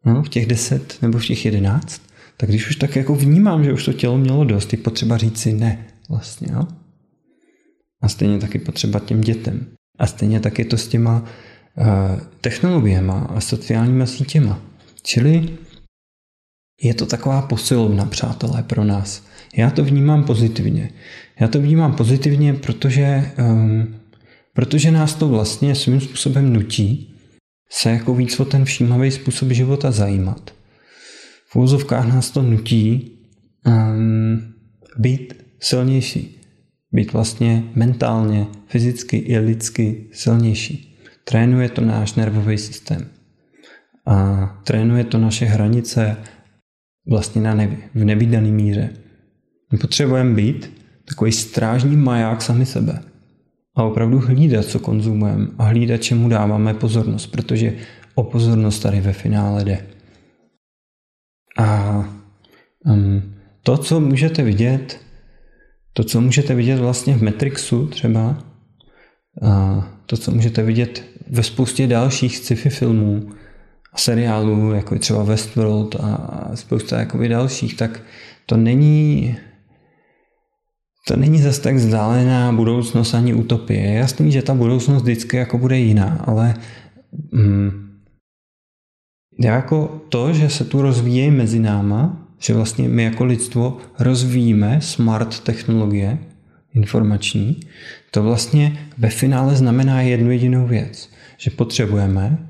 [0.05, 2.01] no, v těch deset nebo v těch jedenáct,
[2.38, 5.38] tak když už tak jako vnímám, že už to tělo mělo dost, je potřeba říct
[5.38, 6.48] si ne vlastně.
[6.52, 6.67] Jo?
[8.02, 9.67] A stejně taky potřeba těm dětem.
[10.00, 11.86] A stejně tak je to s těma uh,
[12.41, 14.62] technologiemi a sociálníma sítěma.
[15.02, 15.50] Čili
[16.82, 19.24] je to taková posilovna, přátelé, pro nás.
[19.56, 20.89] Já to vnímám pozitivně.
[21.39, 23.95] Já to vnímám pozitivně, protože, um,
[24.54, 27.15] protože nás to vlastně svým způsobem nutí
[27.69, 30.54] se jako víc o ten všímavý způsob života zajímat.
[31.56, 33.12] V úzovkách nás to nutí
[33.68, 34.54] um,
[34.98, 36.41] být silnější.
[36.91, 40.98] Být vlastně mentálně, fyzicky i lidsky silnější.
[41.24, 43.08] Trénuje to náš nervový systém.
[44.06, 46.18] A trénuje to naše hranice
[47.10, 48.89] vlastně na nebi, v nevydaný míře.
[49.72, 50.72] My potřebujeme být
[51.08, 53.00] takový strážní maják sami sebe
[53.76, 57.74] a opravdu hlídat, co konzumujeme a hlídat, čemu dáváme pozornost, protože
[58.15, 59.94] o pozornost tady ve finále jde.
[61.58, 62.00] A
[62.86, 65.00] um, to, co můžete vidět,
[65.94, 68.44] to, co můžete vidět vlastně v Matrixu třeba,
[69.41, 73.30] a to, co můžete vidět ve spoustě dalších sci-fi filmů,
[73.96, 78.02] seriálů, jako je třeba Westworld a spousta jakoby dalších, tak
[78.46, 79.38] to není
[81.08, 83.82] to není zase tak vzdálená budoucnost ani utopie.
[83.82, 86.54] Je jasný, že ta budoucnost vždycky jako bude jiná, ale
[87.32, 87.85] mm,
[89.39, 95.39] jako to, že se tu rozvíjí mezi náma, že vlastně my jako lidstvo rozvíjíme smart
[95.39, 96.17] technologie
[96.74, 97.60] informační,
[98.12, 102.48] to vlastně ve finále znamená jednu jedinou věc, že potřebujeme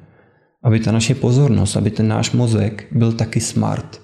[0.66, 4.02] aby ta naše pozornost, aby ten náš mozek byl taky smart.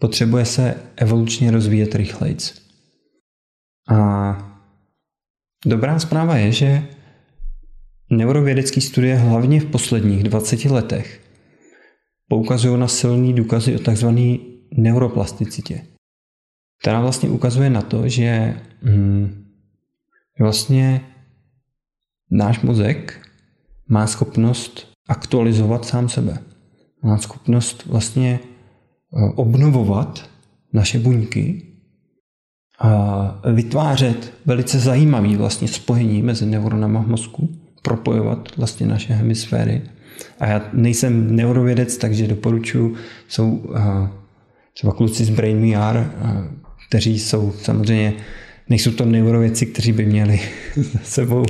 [0.00, 2.54] Potřebuje se evolučně rozvíjet rychlejc.
[3.90, 3.98] A
[5.66, 6.82] dobrá zpráva je, že
[8.10, 11.20] neurovědecké studie hlavně v posledních 20 letech
[12.28, 14.08] poukazují na silný důkazy o tzv.
[14.76, 15.86] neuroplasticitě,
[16.80, 19.44] která vlastně ukazuje na to, že hm,
[20.40, 21.00] vlastně
[22.30, 23.28] náš mozek
[23.88, 26.38] má schopnost aktualizovat sám sebe.
[27.02, 30.30] Má schopnost vlastně eh, obnovovat
[30.72, 31.62] naše buňky
[32.78, 37.48] a vytvářet velice zajímavý vlastně spojení mezi neuronama v mozku,
[37.82, 39.82] propojovat vlastně naše hemisféry.
[40.40, 42.94] A já nejsem neurovědec, takže doporučuji,
[43.28, 44.08] jsou eh,
[44.74, 46.06] třeba kluci z Brain VR, eh,
[46.88, 48.12] kteří jsou samozřejmě
[48.68, 50.40] nejsou to neurověci, kteří by měli
[50.76, 51.44] za sebou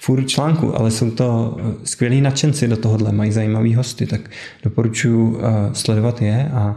[0.00, 4.30] fůru článku, ale jsou to eh, skvělí nadšenci do tohohle, mají zajímavý hosty, tak
[4.62, 5.40] doporučuji
[5.72, 6.76] sledovat je a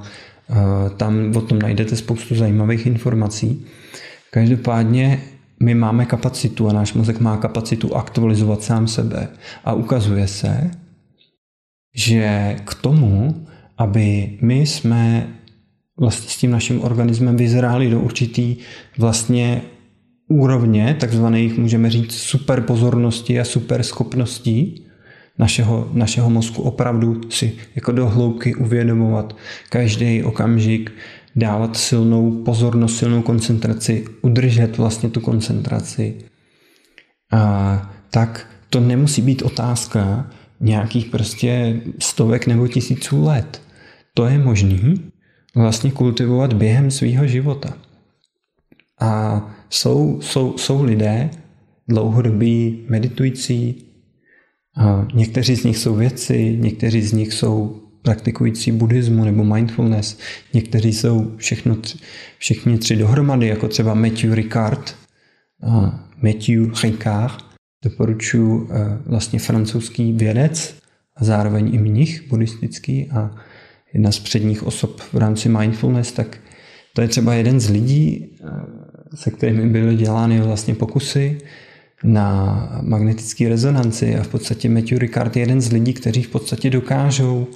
[0.97, 3.65] tam o tom najdete spoustu zajímavých informací.
[4.31, 5.21] Každopádně
[5.59, 9.27] my máme kapacitu a náš mozek má kapacitu aktualizovat sám sebe
[9.65, 10.71] a ukazuje se,
[11.95, 13.45] že k tomu,
[13.77, 15.27] aby my jsme
[15.99, 18.56] vlastně s tím naším organismem vyzráli do určitý
[18.97, 19.62] vlastně
[20.27, 24.86] úrovně takzvaných, můžeme říct, super pozornosti a super schopností
[25.39, 29.36] našeho, našeho mozku opravdu si jako do hloubky uvědomovat
[29.69, 30.91] každý okamžik,
[31.36, 36.15] dávat silnou pozornost, silnou koncentraci, udržet vlastně tu koncentraci.
[37.32, 43.61] A tak to nemusí být otázka nějakých prostě stovek nebo tisíců let.
[44.13, 45.11] To je možný
[45.55, 47.77] vlastně kultivovat během svého života.
[48.99, 51.29] A jsou, jsou, jsou lidé
[51.87, 53.85] dlouhodobí meditující,
[54.77, 60.17] a někteří z nich jsou vědci, někteří z nich jsou praktikující buddhismu nebo mindfulness,
[60.53, 61.77] někteří jsou všechno,
[62.37, 64.95] všichni tři dohromady, jako třeba Matthew Ricard,
[65.63, 67.43] a Matthew Ricard,
[67.83, 70.75] doporučuji e, vlastně francouzský vědec
[71.15, 73.36] a zároveň i mnich buddhistický a
[73.93, 76.38] jedna z předních osob v rámci mindfulness, tak
[76.93, 81.38] to je třeba jeden z lidí, e, se kterými byly dělány vlastně pokusy
[82.03, 86.69] na magnetické rezonanci a v podstatě Matthew Ricard je jeden z lidí, kteří v podstatě
[86.69, 87.47] dokážou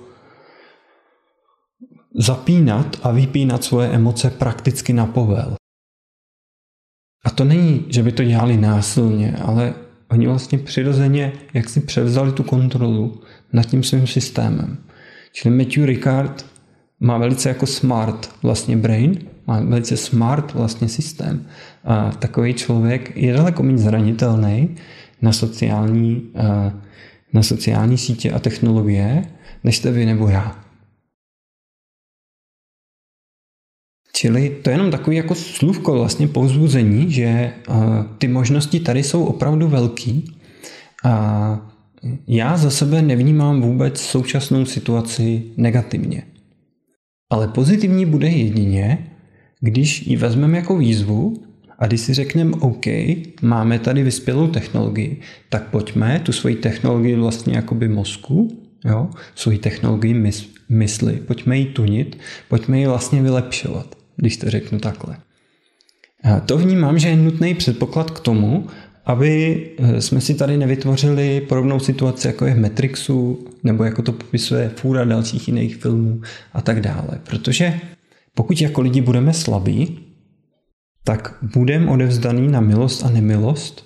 [2.16, 5.56] zapínat a vypínat svoje emoce prakticky na povel.
[7.26, 9.74] A to není, že by to dělali násilně, ale
[10.12, 13.22] oni vlastně přirozeně jak si převzali tu kontrolu
[13.54, 14.78] nad tím svým systémem.
[15.32, 16.46] Čili Matthew Ricard
[17.00, 21.46] má velice jako smart vlastně brain, má velice smart vlastně systém.
[21.84, 24.76] A takový člověk je daleko méně zranitelný
[25.22, 26.22] na sociální,
[27.34, 29.24] na sociální sítě a technologie,
[29.64, 30.67] než jste vy nebo já.
[34.18, 37.54] Čili to je jenom takový jako slůvko vlastně povzbuzení, že
[38.18, 40.36] ty možnosti tady jsou opravdu velký.
[41.04, 41.72] A
[42.28, 46.24] já za sebe nevnímám vůbec současnou situaci negativně.
[47.30, 49.08] Ale pozitivní bude jedině,
[49.62, 51.44] když ji vezmeme jako výzvu
[51.80, 52.86] a když si řekneme, OK,
[53.42, 60.14] máme tady vyspělou technologii, tak pojďme tu svoji technologii vlastně jakoby mozku, jo, svoji technologii
[60.14, 62.18] mys- mysli, pojďme ji tunit,
[62.50, 65.18] pojďme ji vlastně vylepšovat, když to řeknu takhle.
[66.46, 68.68] To vnímám, že je nutný předpoklad k tomu,
[69.06, 74.12] aby eh, jsme si tady nevytvořili podobnou situaci, jako je v Matrixu, nebo jako to
[74.12, 76.22] popisuje fůra dalších jiných filmů
[76.54, 77.20] a tak dále.
[77.30, 77.80] Protože
[78.36, 80.00] pokud jako lidi budeme slabí,
[81.04, 83.86] tak budeme odevzdaný na milost a nemilost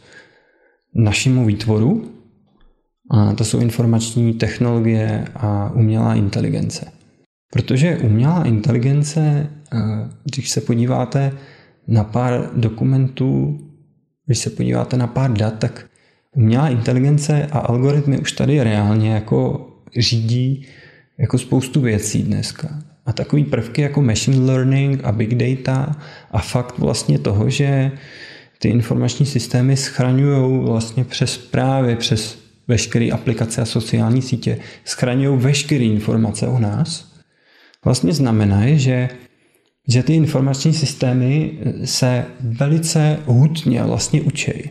[0.96, 2.12] našemu výtvoru.
[3.12, 7.01] A to jsou informační technologie a umělá inteligence.
[7.52, 9.78] Protože umělá inteligence, eh,
[10.24, 11.32] když se podíváte
[11.88, 13.60] na pár dokumentů
[14.32, 15.86] když se podíváte na pár dat, tak
[16.36, 20.66] umělá inteligence a algoritmy už tady reálně jako řídí
[21.18, 22.80] jako spoustu věcí dneska.
[23.06, 25.96] A takový prvky jako machine learning a big data
[26.32, 27.92] a fakt vlastně toho, že
[28.60, 35.86] ty informační systémy schraňují vlastně přes právě přes veškeré aplikace a sociální sítě, schraňují veškeré
[35.86, 37.11] informace o nás,
[37.86, 39.10] vlastně znamená, že
[39.88, 44.70] že ty informační systémy se velice hutně vlastně učí.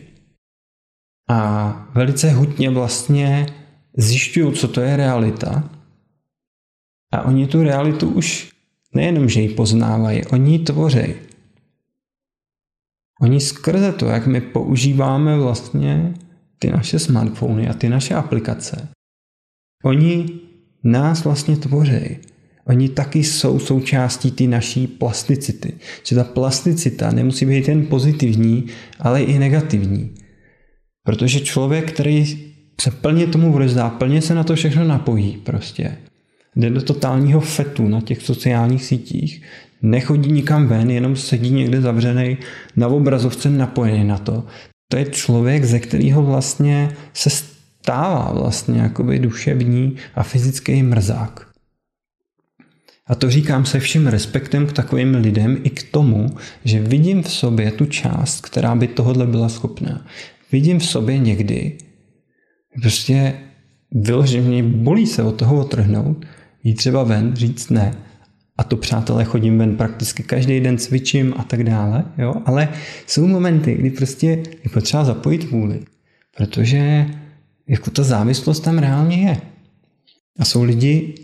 [1.29, 3.45] A velice hutně vlastně
[3.97, 5.69] zjišťují, co to je realita.
[7.13, 8.51] A oni tu realitu už
[8.95, 11.13] nejenom, že ji poznávají, oni ji tvoří.
[13.21, 16.13] Oni skrze to, jak my používáme vlastně
[16.59, 18.87] ty naše smartfony a ty naše aplikace,
[19.83, 20.39] oni
[20.83, 22.17] nás vlastně tvoří.
[22.71, 25.73] Oni taky jsou součástí ty naší plasticity.
[26.03, 28.65] Že ta plasticita nemusí být jen pozitivní,
[28.99, 30.11] ale i negativní.
[31.03, 32.25] Protože člověk, který
[32.81, 35.97] se plně tomu vrozdá, plně se na to všechno napojí prostě,
[36.55, 39.41] jde do totálního fetu na těch sociálních sítích,
[39.81, 42.37] nechodí nikam ven, jenom sedí někde zavřený
[42.75, 44.45] na obrazovce napojený na to.
[44.91, 51.50] To je člověk, ze kterého vlastně se stává vlastně jakoby duševní a fyzický mrzák.
[53.11, 56.35] A to říkám se vším respektem k takovým lidem i k tomu,
[56.65, 60.05] že vidím v sobě tu část, která by tohle byla schopná.
[60.51, 61.77] Vidím v sobě někdy,
[62.81, 63.33] prostě
[63.91, 66.25] vyloženě mě bolí se od toho otrhnout,
[66.63, 67.93] jít třeba ven, říct ne.
[68.57, 72.33] A to, přátelé, chodím ven prakticky každý den, cvičím a tak dále, jo?
[72.45, 72.69] ale
[73.07, 74.27] jsou momenty, kdy prostě
[74.63, 75.79] je potřeba zapojit vůli,
[76.37, 77.05] protože
[77.67, 79.37] jako ta závislost tam reálně je.
[80.39, 81.15] A jsou lidi,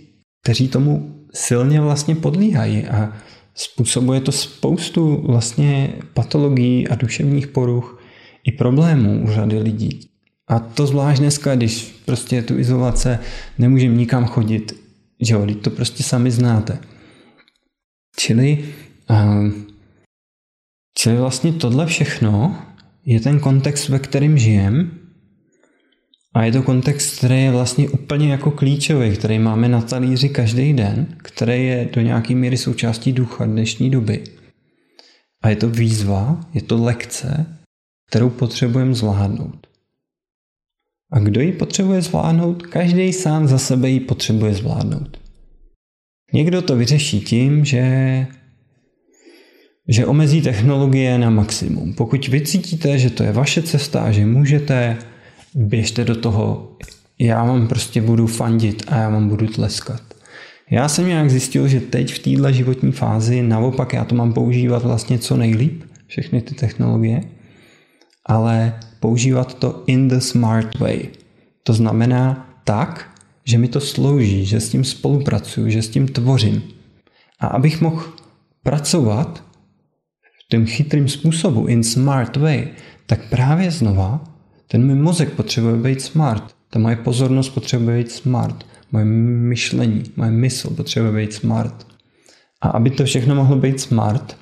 [0.41, 3.13] kteří tomu silně vlastně podlíhají a
[3.55, 8.01] způsobuje to spoustu vlastně patologií a duševních poruch
[8.43, 10.09] i problémů u řady lidí.
[10.47, 13.19] A to zvlášť dneska, když prostě tu izolace,
[13.57, 14.73] nemůžeme nikam chodit,
[15.21, 16.79] že jo, to prostě sami znáte.
[18.17, 18.65] Čili,
[19.09, 19.51] uh,
[20.97, 22.61] čili vlastně tohle všechno
[23.05, 24.91] je ten kontext, ve kterém žijem
[26.34, 30.73] a je to kontext, který je vlastně úplně jako klíčový, který máme na talíři každý
[30.73, 34.23] den, který je do nějaké míry součástí ducha dnešní doby.
[35.41, 37.45] A je to výzva, je to lekce,
[38.09, 39.67] kterou potřebujeme zvládnout.
[41.11, 42.63] A kdo ji potřebuje zvládnout?
[42.63, 45.17] Každý sám za sebe ji potřebuje zvládnout.
[46.34, 48.28] Někdo to vyřeší tím, že,
[49.88, 51.93] že omezí technologie na maximum.
[51.93, 54.97] Pokud vy cítíte, že to je vaše cesta, že můžete
[55.57, 56.71] běžte do toho,
[57.19, 60.01] já vám prostě budu fandit a já vám budu tleskat.
[60.69, 64.83] Já jsem nějak zjistil, že teď v této životní fázi naopak já to mám používat
[64.83, 67.21] vlastně co nejlíp, všechny ty technologie,
[68.25, 70.99] ale používat to in the smart way.
[71.63, 73.09] To znamená tak,
[73.45, 76.63] že mi to slouží, že s tím spolupracuju, že s tím tvořím.
[77.39, 78.03] A abych mohl
[78.63, 79.43] pracovat
[80.21, 82.67] v tom chytrým způsobu, in smart way,
[83.05, 84.36] tak právě znova
[84.68, 86.55] ten můj mozek potřebuje být smart.
[86.70, 88.65] Ta moje pozornost potřebuje být smart.
[88.91, 91.88] Moje myšlení, moje mysl potřebuje být smart.
[92.61, 94.38] A aby to všechno mohlo být smart,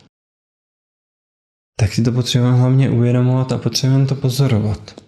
[1.79, 5.01] tak si to potřebujeme hlavně uvědomovat a potřebujeme to pozorovat.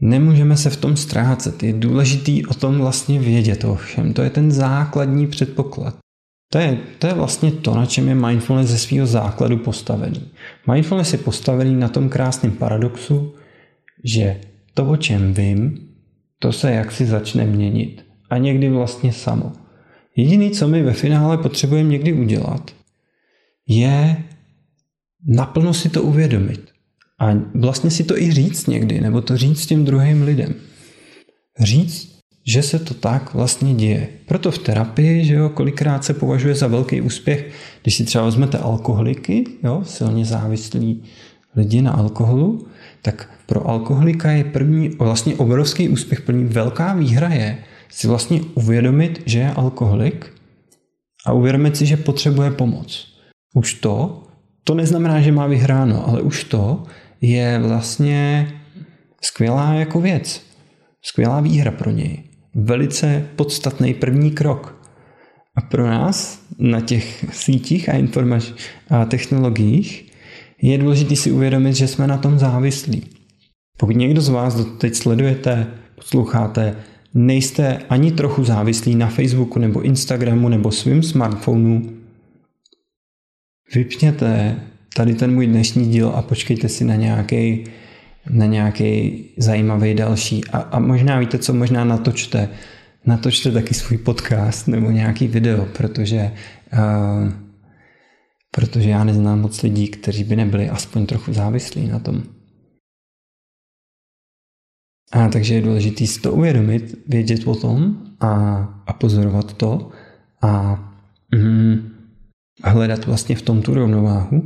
[0.00, 1.62] Nemůžeme se v tom ztrácet.
[1.62, 4.12] Je důležitý o tom vlastně vědět o všem.
[4.12, 5.96] To je ten základní předpoklad.
[6.52, 10.30] To je, to je vlastně to, na čem je mindfulness ze svého základu postavený.
[10.72, 13.34] Mindfulness je postavený na tom krásném paradoxu,
[14.04, 14.40] že
[14.74, 15.88] to, o čem vím,
[16.38, 18.04] to se jaksi začne měnit.
[18.30, 19.52] A někdy vlastně samo.
[20.16, 22.70] Jediný, co my ve finále potřebujeme někdy udělat,
[23.68, 24.24] je
[25.26, 26.60] naplno si to uvědomit.
[27.20, 30.54] A vlastně si to i říct někdy, nebo to říct těm druhým lidem.
[31.60, 34.08] Říct, že se to tak vlastně děje.
[34.26, 38.58] Proto v terapii, že jo, kolikrát se považuje za velký úspěch, když si třeba vezmete
[38.58, 41.02] alkoholiky, jo, silně závislí
[41.56, 42.66] lidi na alkoholu,
[43.02, 49.22] tak pro alkoholika je první vlastně obrovský úspěch, první velká výhra je si vlastně uvědomit,
[49.26, 50.32] že je alkoholik
[51.26, 53.08] a uvědomit si, že potřebuje pomoc.
[53.54, 54.22] Už to,
[54.64, 56.82] to neznamená, že má vyhráno, ale už to
[57.20, 58.52] je vlastně
[59.20, 60.42] skvělá jako věc.
[61.02, 62.22] Skvělá výhra pro něj.
[62.54, 64.82] Velice podstatný první krok.
[65.56, 68.52] A pro nás na těch sítích a informač
[68.90, 70.12] a technologiích
[70.62, 73.17] je důležité si uvědomit, že jsme na tom závislí.
[73.80, 76.76] Pokud někdo z vás teď sledujete, posloucháte,
[77.14, 81.90] nejste ani trochu závislí na Facebooku nebo Instagramu nebo svým smartphonu,
[83.74, 84.56] vypněte
[84.94, 87.64] tady ten můj dnešní díl a počkejte si na nějaký
[88.30, 90.44] na nějaký zajímavý další.
[90.52, 92.48] A, a možná víte co, možná natočte,
[93.06, 96.32] natočte taky svůj podcast nebo nějaký video, protože
[96.72, 97.32] uh,
[98.50, 102.22] protože já neznám moc lidí, kteří by nebyli aspoň trochu závislí na tom.
[105.12, 108.30] A takže je důležité si to uvědomit, vědět o tom a,
[108.86, 109.90] a pozorovat to
[110.42, 110.78] a
[111.34, 111.90] mm,
[112.64, 114.44] hledat vlastně v tom tu rovnováhu.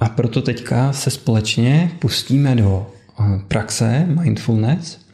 [0.00, 2.86] A proto teďka se společně pustíme do
[3.20, 5.06] eh, praxe mindfulness.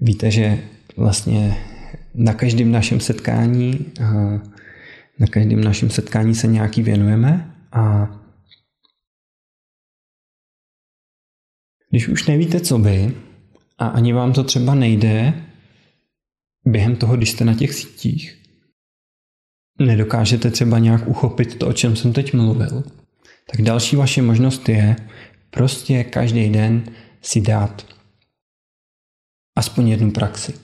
[0.00, 0.58] Víte, že
[0.96, 1.56] vlastně
[2.14, 4.40] na každém našem setkání eh,
[5.18, 8.14] na každém našem setkání se nějaký věnujeme a
[11.90, 13.14] když už nevíte, co by,
[13.78, 15.44] a ani vám to třeba nejde
[16.64, 18.38] během toho, když jste na těch sítích,
[19.78, 22.84] nedokážete třeba nějak uchopit to, o čem jsem teď mluvil,
[23.50, 24.96] tak další vaše možnost je
[25.50, 26.84] prostě každý den
[27.22, 27.86] si dát
[29.56, 30.54] aspoň jednu praxi.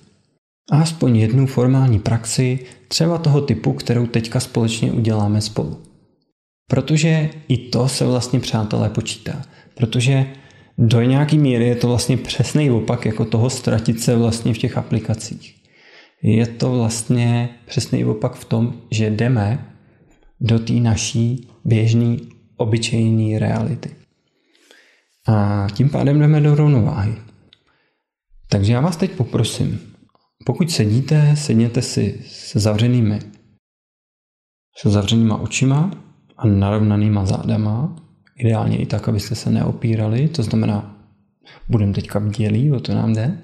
[0.70, 5.82] Aspoň jednu formální praxi, třeba toho typu, kterou teďka společně uděláme spolu.
[6.70, 9.42] Protože i to se vlastně, přátelé, počítá.
[9.74, 10.26] Protože
[10.78, 14.78] do nějaké míry je to vlastně přesný opak jako toho ztratit se vlastně v těch
[14.78, 15.54] aplikacích.
[16.22, 19.74] Je to vlastně přesný opak v tom, že jdeme
[20.40, 22.16] do té naší běžné,
[22.56, 23.90] obyčejné reality.
[25.28, 27.14] A tím pádem jdeme do rovnováhy.
[28.48, 29.80] Takže já vás teď poprosím,
[30.46, 33.18] pokud sedíte, sedněte si se zavřenými,
[34.76, 35.90] se zavřenýma očima
[36.36, 37.96] a narovnanýma zádama,
[38.36, 40.96] ideálně i tak, abyste se neopírali, to znamená,
[41.68, 43.38] budeme teďka bdělí, o to nám jde.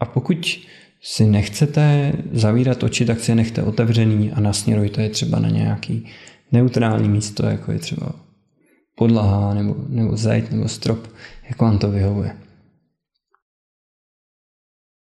[0.00, 0.60] A pokud
[1.02, 6.06] si nechcete zavírat oči, tak si je nechte otevřený a nasměrujte je třeba na nějaký
[6.52, 8.12] neutrální místo, jako je třeba
[8.96, 11.06] podlaha nebo, nebo zeď nebo strop,
[11.48, 12.36] jak vám to vyhovuje.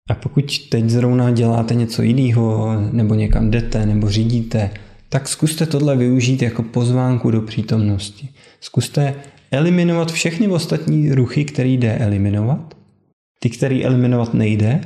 [0.10, 4.70] A pokud teď zrovna děláte něco jiného, nebo někam jdete, nebo řídíte,
[5.10, 8.30] tak zkuste tohle využít jako pozvánku do přítomnosti.
[8.62, 9.16] Zkuste
[9.52, 12.78] eliminovat všechny ostatní ruchy, které jde eliminovat.
[13.40, 14.82] Ty, které eliminovat nejde,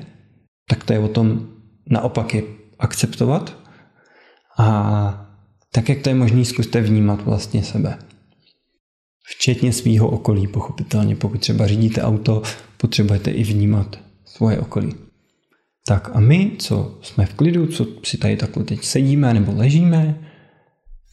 [0.69, 1.47] tak to je o tom
[1.89, 2.43] naopak je
[2.79, 3.57] akceptovat.
[4.57, 5.29] A
[5.71, 7.99] tak, jak to je možné, zkuste vnímat vlastně sebe.
[9.25, 11.15] Včetně svýho okolí, pochopitelně.
[11.15, 12.41] Pokud třeba řídíte auto,
[12.77, 14.95] potřebujete i vnímat svoje okolí.
[15.87, 20.29] Tak a my, co jsme v klidu, co si tady takhle teď sedíme nebo ležíme,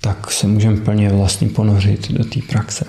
[0.03, 2.85] tak se můžeme plně vlastně ponořit do té praxe.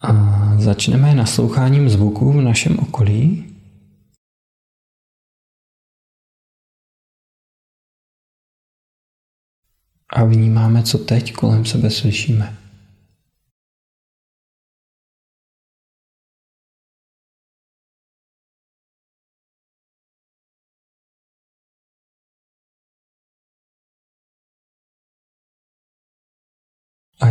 [0.00, 0.12] A
[0.58, 3.52] začneme nasloucháním zvuků v našem okolí.
[10.08, 12.65] A vnímáme, co teď kolem sebe slyšíme.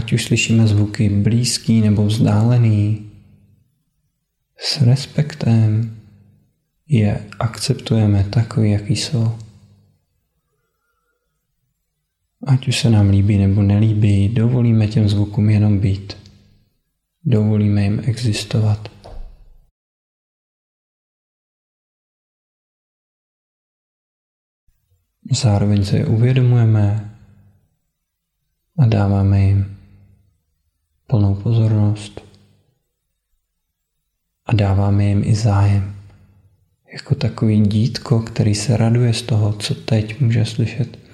[0.06, 3.10] Ať už slyšíme zvuky blízký nebo vzdálený,
[4.58, 5.98] s respektem
[6.88, 9.38] je akceptujeme takový, jaký jsou.
[12.48, 16.18] Ať už se nám líbí nebo nelíbí, dovolíme těm zvukům jenom být.
[17.24, 18.92] Dovolíme jim existovat.
[25.32, 27.18] Zároveň se je uvědomujeme
[28.78, 29.75] a dáváme jim
[31.08, 32.22] plnou pozornost
[34.46, 35.96] a dáváme jim i zájem.
[36.94, 41.05] Jako takový dítko, který se raduje z toho, co teď může slyšet.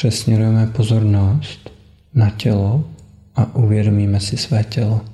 [0.00, 1.70] Přesměrujeme pozornost
[2.14, 2.90] na tělo
[3.34, 5.04] a uvědomíme si své tělo.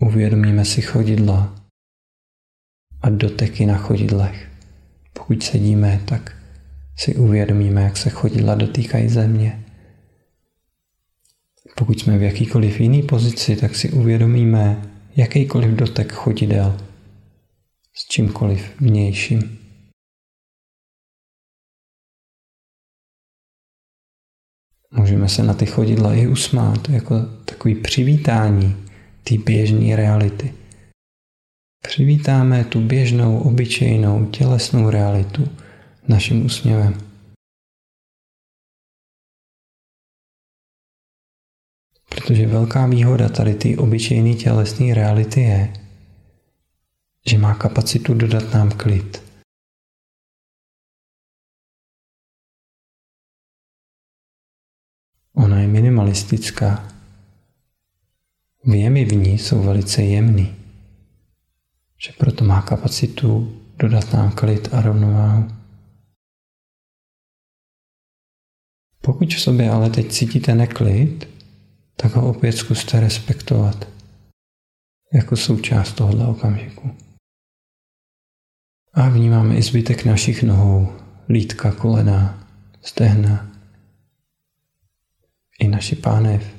[0.00, 1.54] Uvědomíme si chodidla
[3.02, 4.50] a doteky na chodidlech.
[5.12, 6.36] Pokud sedíme, tak
[6.96, 9.64] si uvědomíme, jak se chodidla dotýkají země.
[11.76, 14.82] Pokud jsme v jakýkoliv jiný pozici, tak si uvědomíme
[15.16, 16.80] jakýkoliv dotek chodidel
[17.94, 19.67] s čímkoliv vnějším.
[24.90, 27.14] Můžeme se na ty chodidla i usmát, jako
[27.44, 28.76] takový přivítání
[29.24, 30.54] té běžné reality.
[31.82, 35.48] Přivítáme tu běžnou, obyčejnou, tělesnou realitu
[36.08, 37.08] naším úsměvem.
[42.08, 45.72] Protože velká výhoda tady té obyčejné tělesné reality je,
[47.26, 49.27] že má kapacitu dodat nám klid.
[55.78, 56.88] Minimalistická.
[58.64, 60.56] Věmy v ní jsou velice jemný,
[61.98, 65.48] že proto má kapacitu dodat nám klid a rovnováhu.
[69.00, 71.28] Pokud v sobě ale teď cítíte neklid,
[71.96, 73.88] tak ho opět zkuste respektovat
[75.14, 76.90] jako součást tohohle okamžiku.
[78.94, 80.92] A vnímáme i zbytek našich nohou,
[81.28, 82.48] lítka, kolena,
[82.82, 83.57] stehna,
[85.58, 86.58] i naši pánev.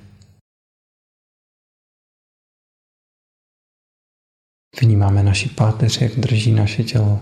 [4.82, 7.22] Vnímáme naši páteř, jak drží naše tělo.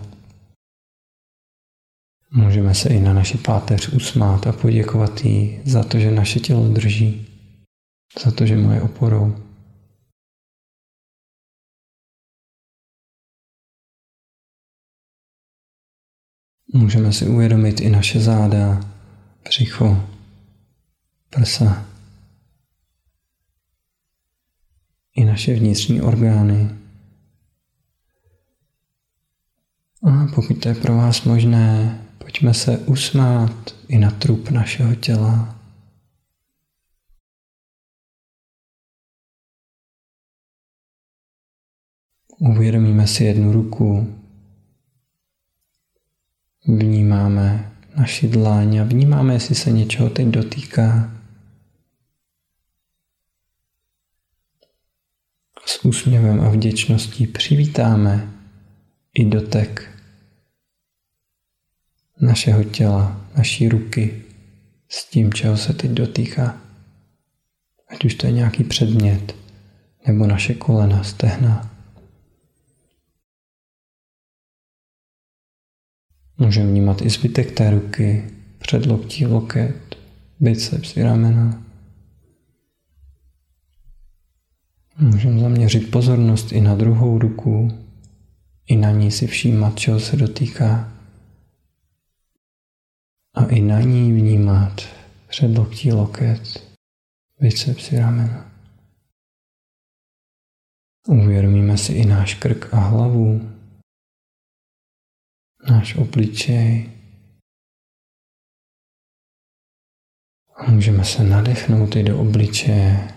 [2.32, 6.68] Můžeme se i na naši páteř usmát a poděkovat jí za to, že naše tělo
[6.68, 7.28] drží,
[8.24, 9.44] za to, že moje oporou.
[16.74, 18.80] Můžeme si uvědomit i naše záda,
[19.44, 20.17] břicho,
[21.30, 21.86] prsa,
[25.16, 26.70] i naše vnitřní orgány.
[30.04, 35.56] A pokud to je pro vás možné, pojďme se usmát i na trup našeho těla.
[42.40, 44.18] Uvědomíme si jednu ruku,
[46.68, 51.17] vnímáme naši dláň a vnímáme, jestli se něčeho teď dotýká.
[55.68, 58.34] S úsměvem a vděčností přivítáme
[59.14, 59.90] i dotek
[62.22, 64.24] našeho těla, naší ruky
[64.90, 66.62] s tím, čeho se teď dotýká.
[67.90, 69.36] Ať už to je nějaký předmět,
[70.08, 71.76] nebo naše kolena, stehna.
[76.38, 79.98] Můžeme vnímat i zbytek té ruky, předloktí, loket,
[80.40, 81.67] biceps i ramena.
[85.00, 87.68] Můžeme zaměřit pozornost i na druhou ruku,
[88.68, 90.94] i na ní si všímat, čeho se dotýká.
[93.34, 94.82] A i na ní vnímat
[95.28, 96.42] předloktí loket,
[97.40, 98.52] bicepsy ramena.
[101.08, 103.56] Uvědomíme si i náš krk a hlavu,
[105.70, 106.92] náš obličej.
[110.56, 113.17] A můžeme se nadechnout i do obličeje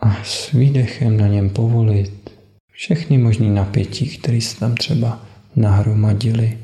[0.00, 2.30] a s výdechem na něm povolit
[2.72, 5.26] všechny možné napětí, které se tam třeba
[5.56, 6.58] nahromadily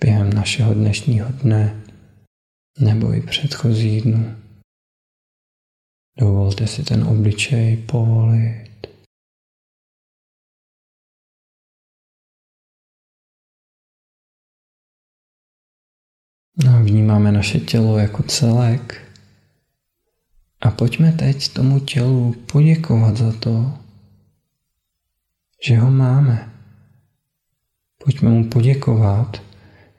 [0.00, 1.84] během našeho dnešního dne
[2.78, 4.36] nebo i předchozí dnu.
[6.18, 8.72] Dovolte si ten obličej povolit.
[16.64, 19.11] No, vnímáme naše tělo jako celek.
[20.62, 23.72] A pojďme teď tomu tělu poděkovat za to,
[25.66, 26.52] že ho máme.
[28.04, 29.42] Pojďme mu poděkovat,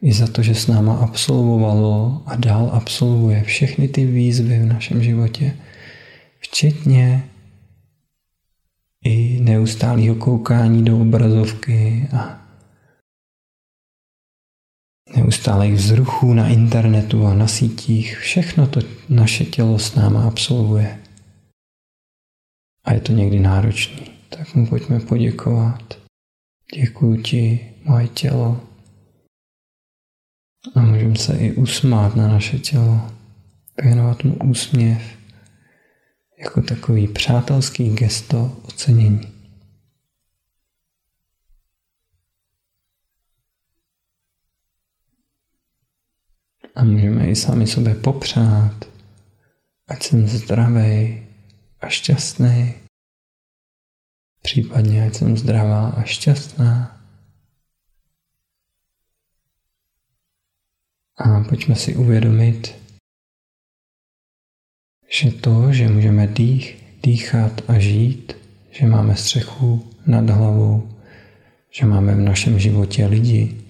[0.01, 5.03] i za to, že s náma absolvovalo a dál absolvuje všechny ty výzvy v našem
[5.03, 5.57] životě,
[6.39, 7.23] včetně
[9.03, 12.42] i neustálého koukání do obrazovky a
[15.15, 18.17] neustálých vzruchů na internetu a na sítích.
[18.17, 20.99] Všechno to naše tělo s náma absolvuje.
[22.83, 24.11] A je to někdy náročný.
[24.29, 25.97] Tak mu pojďme poděkovat.
[26.75, 28.61] Děkuji ti, moje tělo.
[30.75, 33.11] A můžeme se i usmát na naše tělo.
[33.83, 35.01] Věnovat mu úsměv
[36.39, 39.32] jako takový přátelský gesto ocenění.
[46.75, 48.85] A můžeme i sami sobě popřát,
[49.87, 51.23] ať jsem zdravý
[51.81, 52.73] a šťastný,
[54.41, 56.99] případně ať jsem zdravá a šťastná.
[61.17, 62.75] A pojďme si uvědomit,
[65.09, 68.33] že to, že můžeme dých, dýchat a žít,
[68.71, 70.99] že máme střechu nad hlavou,
[71.69, 73.61] že máme v našem životě lidi,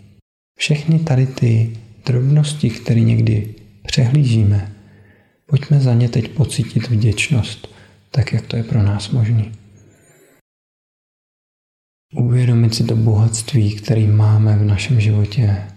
[0.55, 3.55] všechny tady ty drobnosti, které někdy
[3.87, 4.75] přehlížíme,
[5.45, 7.75] pojďme za ně teď pocítit vděčnost,
[8.11, 9.51] tak jak to je pro nás možné.
[12.15, 15.67] Uvědomit si to bohatství, které máme v našem životě.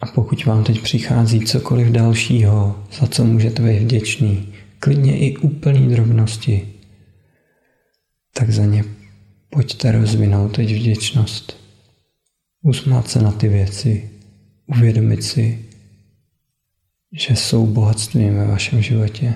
[0.00, 5.88] A pokud vám teď přichází cokoliv dalšího, za co můžete být vděčný, klidně i úplný
[5.88, 6.72] drobnosti,
[8.34, 8.84] tak za ně
[9.54, 11.56] Pojďte rozvinout teď vděčnost.
[12.62, 14.10] Usmát se na ty věci,
[14.66, 15.64] uvědomit si,
[17.12, 19.34] že jsou bohatstvím ve vašem životě.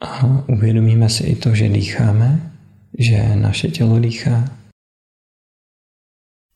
[0.00, 2.56] A uvědomíme si i to, že dýcháme,
[2.98, 4.58] že naše tělo dýchá,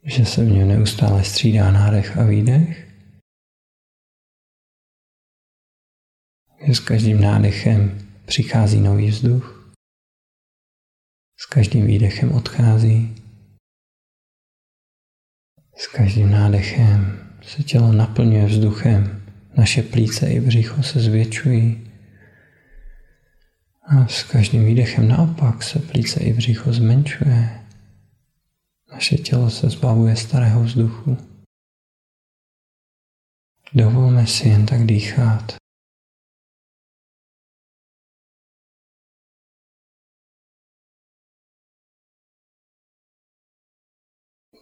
[0.05, 2.95] že se v něm neustále střídá nádech a výdech,
[6.67, 9.75] že s každým nádechem přichází nový vzduch,
[11.37, 13.25] s každým výdechem odchází,
[15.77, 19.23] s každým nádechem se tělo naplňuje vzduchem,
[19.57, 21.84] naše plíce i břicho se zvětšují,
[23.87, 27.67] a s každým výdechem naopak se plíce i břicho zmenšuje.
[28.93, 31.17] Naše tělo se zbavuje starého vzduchu.
[33.75, 35.57] Dovolme si jen tak dýchat.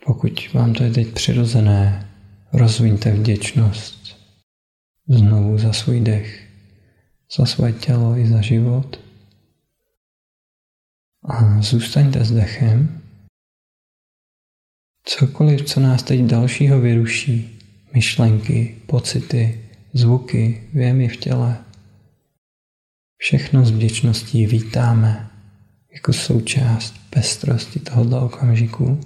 [0.06, 2.10] Pokud vám to je teď přirozené,
[2.52, 4.16] rozvíňte vděčnost
[5.08, 6.48] znovu za svůj dech,
[7.36, 9.11] za své tělo i za život.
[11.24, 13.02] A zůstaňte s dechem.
[15.04, 17.58] Cokoliv, co nás teď dalšího vyruší,
[17.94, 21.64] myšlenky, pocity, zvuky, věmy v těle,
[23.16, 25.30] všechno s vděčností vítáme
[25.92, 29.00] jako součást pestrosti tohoto okamžiku.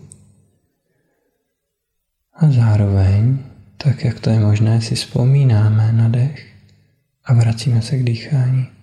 [2.33, 3.39] A zároveň,
[3.77, 6.55] tak jak to je možné, si vzpomínáme na dech
[7.25, 8.76] a vracíme se k dýchání.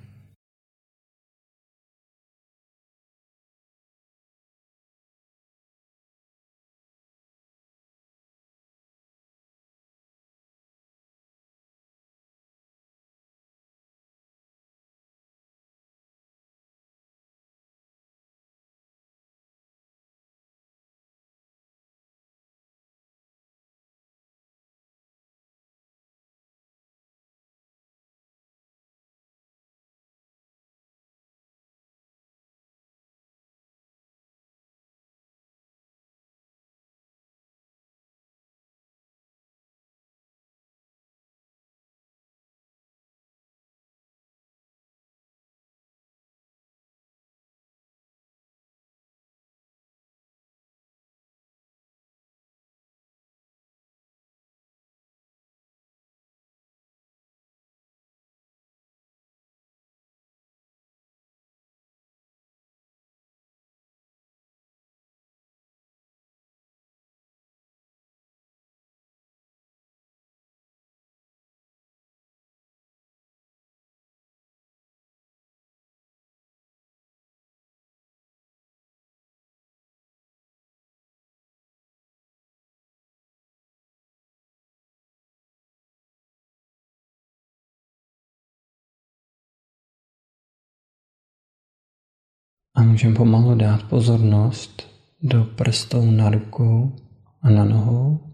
[92.83, 94.83] Můžeme pomalu dát pozornost
[95.21, 96.95] do prstou na rukou
[97.41, 98.33] a na nohou.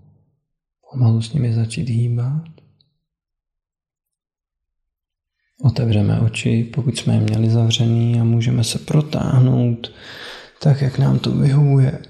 [0.92, 2.44] Pomalu s nimi začít hýbat.
[5.64, 9.92] Otevřeme oči, pokud jsme je měli zavřený a můžeme se protáhnout
[10.62, 12.02] tak, jak nám to vyhovuje.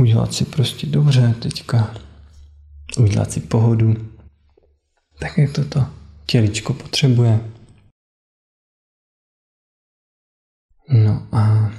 [0.00, 1.94] Udělat si prostě dobře teďka.
[2.98, 3.94] Udělat si pohodu.
[5.20, 5.86] Tak, jak toto
[6.26, 7.57] těličko potřebuje.
[10.90, 11.72] No a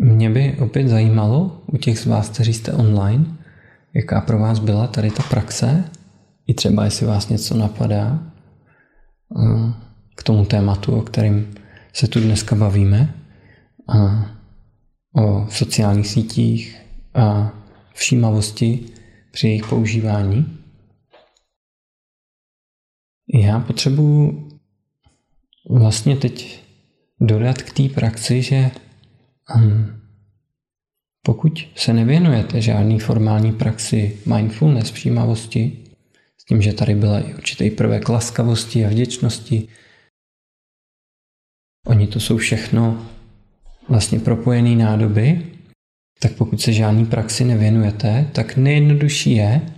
[0.00, 3.24] mě by opět zajímalo u těch z vás, kteří jste online,
[3.94, 5.84] jaká pro vás byla tady ta praxe,
[6.46, 8.32] i třeba jestli vás něco napadá
[9.38, 9.72] eh,
[10.14, 11.54] k tomu tématu, o kterém
[11.92, 13.14] se tu dneska bavíme,
[13.88, 14.30] a
[15.16, 16.76] o sociálních sítích
[17.14, 17.52] a
[17.94, 18.86] všímavosti
[19.30, 20.63] při jejich používání.
[23.34, 24.48] Já potřebuji
[25.70, 26.62] vlastně teď
[27.20, 28.70] dodat k té praxi, že
[29.56, 30.00] um,
[31.22, 35.84] pokud se nevěnujete žádný formální praxi mindfulness, všímavosti,
[36.38, 39.68] s tím, že tady byla i určitý prvek laskavosti a vděčnosti,
[41.86, 43.06] oni to jsou všechno
[43.88, 45.52] vlastně propojené nádoby,
[46.20, 49.73] tak pokud se žádný praxi nevěnujete, tak nejjednodušší je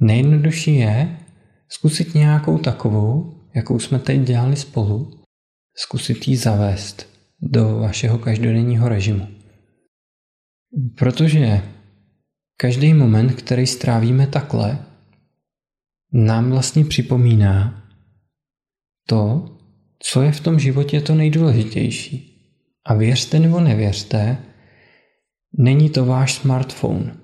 [0.00, 1.18] Nejjednodušší je
[1.68, 5.24] zkusit nějakou takovou, jakou jsme teď dělali spolu,
[5.76, 7.06] zkusit ji zavést
[7.42, 9.28] do vašeho každodenního režimu.
[10.98, 11.62] Protože
[12.56, 14.78] každý moment, který strávíme takhle,
[16.12, 17.84] nám vlastně připomíná
[19.08, 19.56] to,
[20.02, 22.26] co je v tom životě to nejdůležitější.
[22.86, 24.38] A věřte nebo nevěřte,
[25.58, 27.19] není to váš smartphone.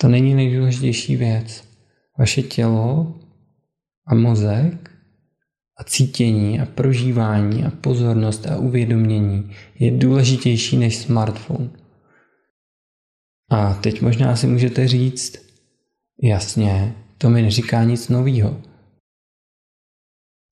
[0.00, 1.64] To není nejdůležitější věc.
[2.18, 3.20] Vaše tělo
[4.06, 4.90] a mozek
[5.78, 11.70] a cítění a prožívání a pozornost a uvědomění je důležitější než smartphone.
[13.50, 15.36] A teď možná si můžete říct,
[16.22, 18.62] jasně, to mi neříká nic novýho.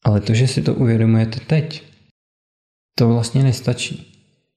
[0.04, 1.82] Ale to, že si to uvědomujete teď,
[2.98, 4.10] to vlastně nestačí.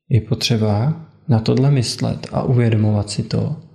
[0.09, 3.66] Je potřeba na tohle myslet a uvědomovat si to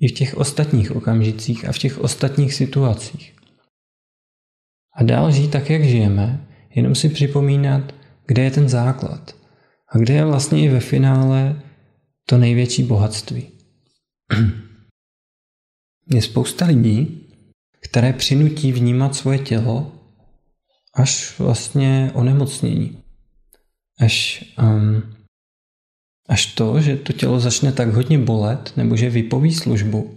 [0.00, 3.36] i v těch ostatních okamžicích a v těch ostatních situacích.
[4.96, 7.94] A dál žít tak, jak žijeme, jenom si připomínat,
[8.26, 9.36] kde je ten základ
[9.88, 11.62] a kde je vlastně i ve finále
[12.28, 13.48] to největší bohatství.
[16.10, 17.28] Je spousta lidí,
[17.80, 19.92] které přinutí vnímat svoje tělo
[20.94, 23.02] až vlastně onemocnění.
[24.00, 25.15] Až, um,
[26.28, 30.14] až to, že to tělo začne tak hodně bolet, nebo že vypoví službu,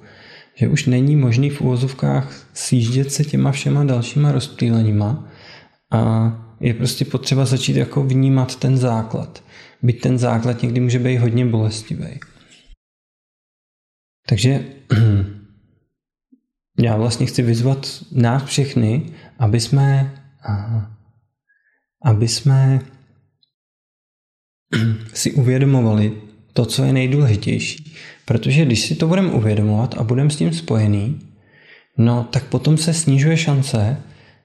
[0.55, 5.27] že už není možný v úvozovkách sjíždět se těma všema dalšíma rozptýleníma
[5.91, 9.43] a je prostě potřeba začít jako vnímat ten základ.
[9.81, 12.19] Byť ten základ někdy může být hodně bolestivý.
[14.27, 14.65] Takže
[16.79, 20.15] já vlastně chci vyzvat nás všechny, aby jsme
[22.05, 22.79] aby jsme
[25.13, 26.13] si uvědomovali
[26.53, 27.93] to, co je nejdůležitější.
[28.25, 31.19] Protože když si to budeme uvědomovat a budeme s tím spojený,
[31.97, 33.97] no tak potom se snižuje šance,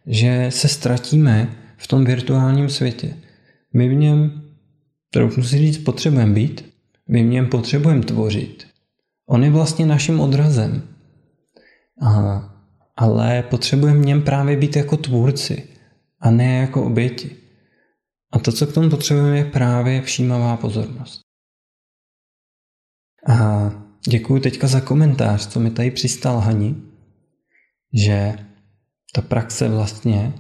[0.07, 3.15] že se ztratíme v tom virtuálním světě.
[3.75, 4.43] My v něm,
[5.11, 6.65] troufnu si říct, potřebujeme být,
[7.09, 8.67] my v něm potřebujeme tvořit.
[9.29, 10.83] On je vlastně naším odrazem.
[12.01, 12.51] Aha.
[12.97, 15.63] Ale potřebujeme v něm právě být jako tvůrci
[16.21, 17.31] a ne jako oběti.
[18.35, 21.21] A to, co k tomu potřebujeme, je právě všímavá pozornost.
[23.29, 23.71] A
[24.09, 26.83] děkuji teďka za komentář, co mi tady přistal Hani,
[27.93, 28.39] že
[29.13, 30.33] ta praxe vlastně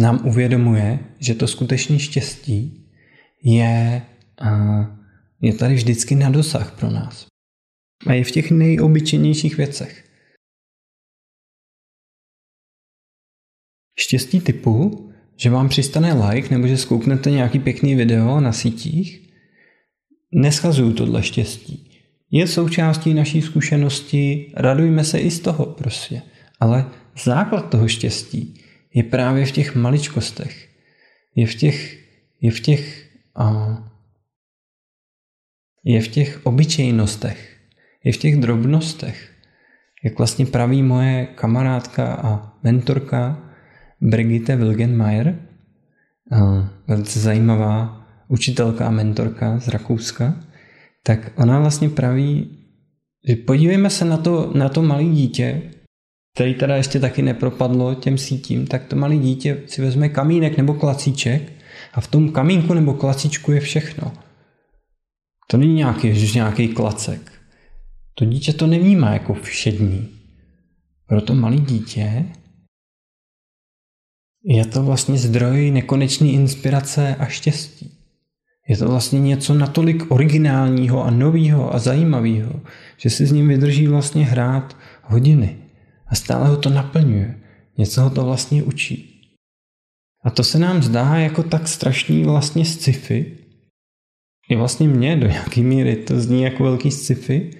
[0.00, 2.90] nám uvědomuje, že to skutečné štěstí
[3.44, 4.06] je,
[5.40, 7.26] je tady vždycky na dosah pro nás.
[8.06, 10.08] A je v těch nejobyčejnějších věcech.
[13.98, 15.11] Štěstí typu,
[15.42, 19.30] že vám přistane like nebo že skouknete nějaký pěkný video na sítích,
[20.32, 21.90] neschazuju tohle štěstí.
[22.30, 26.22] Je součástí naší zkušenosti, radujme se i z toho prostě.
[26.60, 26.84] Ale
[27.24, 28.60] základ toho štěstí
[28.94, 30.68] je právě v těch maličkostech.
[31.34, 31.98] Je v těch,
[32.40, 33.78] je v těch, a,
[35.84, 37.56] je v těch obyčejnostech.
[38.04, 39.32] Je v těch drobnostech.
[40.04, 43.51] Jak vlastně praví moje kamarádka a mentorka
[44.02, 45.38] Brigitte Wilgenmeier,
[46.86, 50.36] velice zajímavá učitelka a mentorka z Rakouska,
[51.02, 52.58] tak ona vlastně praví,
[53.28, 55.62] že podívejme se na to, na to malé dítě,
[56.34, 60.74] který teda ještě taky nepropadlo těm sítím, tak to malé dítě si vezme kamínek nebo
[60.74, 61.52] klacíček
[61.94, 64.12] a v tom kamínku nebo klacíčku je všechno.
[65.46, 67.32] To není nějaký, že nějaký klacek.
[68.14, 70.08] To dítě to nevnímá jako všední.
[71.06, 72.24] Pro to malé dítě
[74.44, 77.98] je to vlastně zdroj nekonečné inspirace a štěstí.
[78.68, 82.60] Je to vlastně něco natolik originálního a nového a zajímavého,
[82.96, 85.56] že si s ním vydrží vlastně hrát hodiny
[86.06, 87.40] a stále ho to naplňuje.
[87.78, 89.08] Něco ho to vlastně učí.
[90.24, 93.38] A to se nám zdá jako tak strašný vlastně sci-fi.
[94.48, 97.50] I vlastně mě do nějaký míry to zní jako velký sci-fi.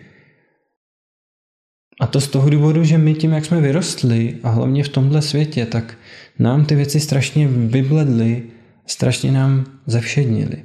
[2.00, 5.22] A to z toho důvodu, že my tím, jak jsme vyrostli a hlavně v tomhle
[5.22, 5.98] světě, tak
[6.38, 8.42] nám ty věci strašně vybledly,
[8.86, 10.64] strašně nám zevšednili.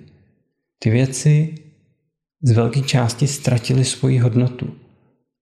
[0.80, 1.56] Ty věci
[2.42, 4.76] z velké části ztratily svoji hodnotu.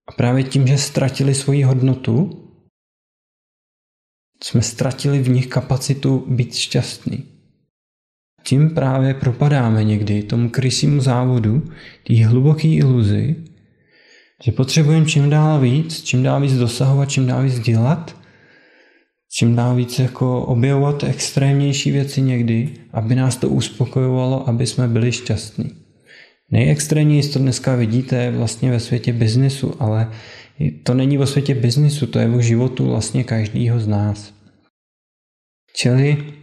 [0.07, 2.41] A právě tím, že ztratili svoji hodnotu,
[4.43, 7.23] jsme ztratili v nich kapacitu být šťastný.
[8.43, 11.63] Tím právě propadáme někdy tomu krysímu závodu,
[12.07, 13.35] té hluboké iluzi,
[14.43, 18.17] že potřebujeme čím dál víc, čím dál víc dosahovat, čím dál víc dělat,
[19.31, 25.11] čím dál víc jako objevovat extrémnější věci někdy, aby nás to uspokojovalo, aby jsme byli
[25.11, 25.71] šťastní.
[26.51, 30.11] Nejextrémněji to dneska vidíte vlastně ve světě biznesu, ale
[30.83, 34.33] to není o světě biznesu, to je o životu vlastně každého z nás.
[35.75, 36.33] Čili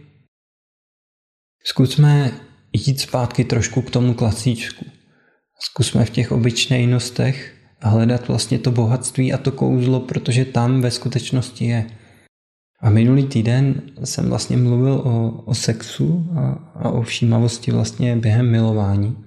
[1.63, 2.31] zkusme
[2.73, 4.85] jít zpátky trošku k tomu klasíčku.
[5.59, 11.65] Zkusme v těch obyčejnostech hledat vlastně to bohatství a to kouzlo, protože tam ve skutečnosti
[11.65, 11.85] je.
[12.81, 16.41] A minulý týden jsem vlastně mluvil o, o sexu a,
[16.75, 19.17] a o všímavosti vlastně během milování.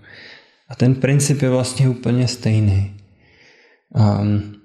[0.68, 2.92] A ten princip je vlastně úplně stejný.
[3.94, 4.56] Um,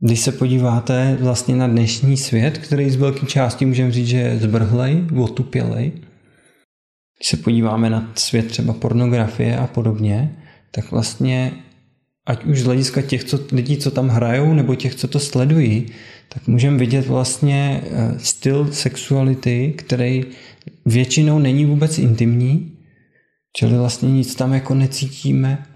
[0.00, 4.38] když se podíváte vlastně na dnešní svět, který z velké části můžeme říct, že je
[4.38, 5.92] zbrhlej, otupělej,
[7.18, 10.36] když se podíváme na svět třeba pornografie a podobně,
[10.70, 11.52] tak vlastně
[12.26, 15.86] ať už z hlediska těch co, lidí, co tam hrajou, nebo těch, co to sledují,
[16.28, 20.24] tak můžeme vidět vlastně eh, styl sexuality, který
[20.86, 22.72] většinou není vůbec intimní,
[23.56, 25.66] čili vlastně nic tam jako necítíme,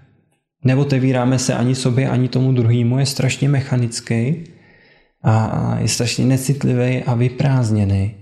[0.63, 4.43] neotevíráme se ani sobě, ani tomu druhému, je strašně mechanický
[5.23, 8.15] a je strašně necitlivý a vyprázdněný.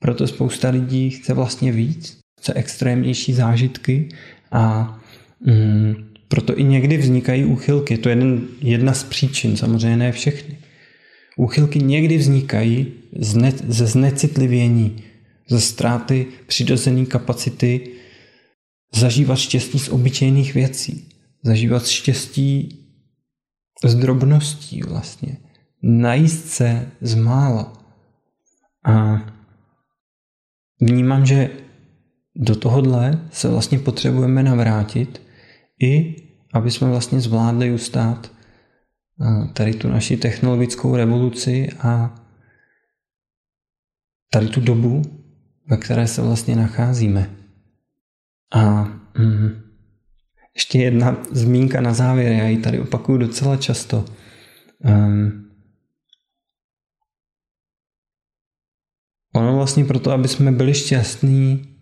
[0.00, 4.08] Proto spousta lidí chce vlastně víc, chce extrémnější zážitky
[4.52, 4.94] a
[5.40, 7.98] mm, proto i někdy vznikají úchylky.
[7.98, 10.58] To je jeden, jedna z příčin, samozřejmě ne všechny.
[11.36, 12.92] Úchylky někdy vznikají
[13.68, 15.02] ze znecitlivění,
[15.48, 17.88] ze ztráty přirozené kapacity
[18.94, 21.08] zažívat štěstí z obyčejných věcí
[21.46, 22.82] zažívat štěstí
[23.84, 25.36] z drobností vlastně.
[25.82, 27.72] Najíst se z mála.
[28.84, 29.20] A
[30.80, 31.50] vnímám, že
[32.36, 35.22] do tohohle se vlastně potřebujeme navrátit
[35.82, 36.22] i
[36.52, 38.30] aby jsme vlastně zvládli ustát
[39.52, 42.14] tady tu naši technologickou revoluci a
[44.30, 45.02] tady tu dobu,
[45.70, 47.30] ve které se vlastně nacházíme.
[48.54, 48.82] A
[49.18, 49.62] mm,
[50.54, 54.04] ještě jedna zmínka na závěr, já ji tady opakuju docela často.
[54.78, 55.50] Um,
[59.34, 61.76] ono vlastně proto, aby jsme byli šťastní,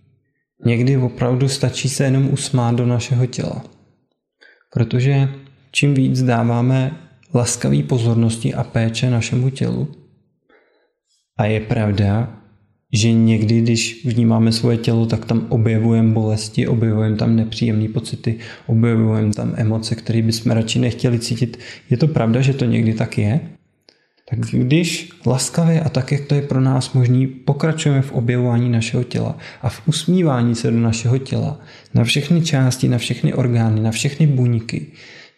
[0.66, 3.73] někdy opravdu stačí se jenom usmát do našeho těla.
[4.74, 5.28] Protože
[5.72, 6.92] čím víc dáváme
[7.34, 9.88] laskavý pozornosti a péče našemu tělu,
[11.38, 12.40] a je pravda,
[12.92, 19.32] že někdy, když vnímáme svoje tělo, tak tam objevujeme bolesti, objevujeme tam nepříjemné pocity, objevujeme
[19.32, 21.58] tam emoce, které bychom radši nechtěli cítit.
[21.90, 23.40] Je to pravda, že to někdy tak je?
[24.30, 29.04] Tak když laskavě a tak, jak to je pro nás možný, pokračujeme v objevování našeho
[29.04, 31.60] těla a v usmívání se do našeho těla,
[31.94, 34.86] na všechny části, na všechny orgány, na všechny buňky,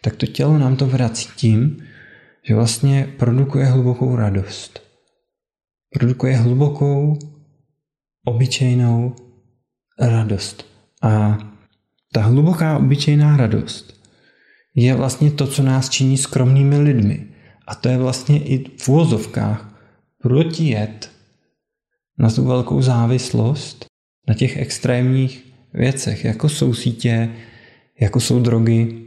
[0.00, 1.76] tak to tělo nám to vrací tím,
[2.48, 4.82] že vlastně produkuje hlubokou radost.
[5.94, 7.18] Produkuje hlubokou
[8.26, 9.14] obyčejnou
[10.00, 10.66] radost.
[11.02, 11.38] A
[12.12, 14.00] ta hluboká obyčejná radost
[14.74, 17.26] je vlastně to, co nás činí skromnými lidmi.
[17.66, 19.80] A to je vlastně i v úvozovkách
[20.22, 21.10] protijet
[22.18, 23.84] na tu velkou závislost
[24.28, 25.44] na těch extrémních
[25.74, 27.30] věcech, jako jsou sítě,
[28.00, 29.02] jako jsou drogy,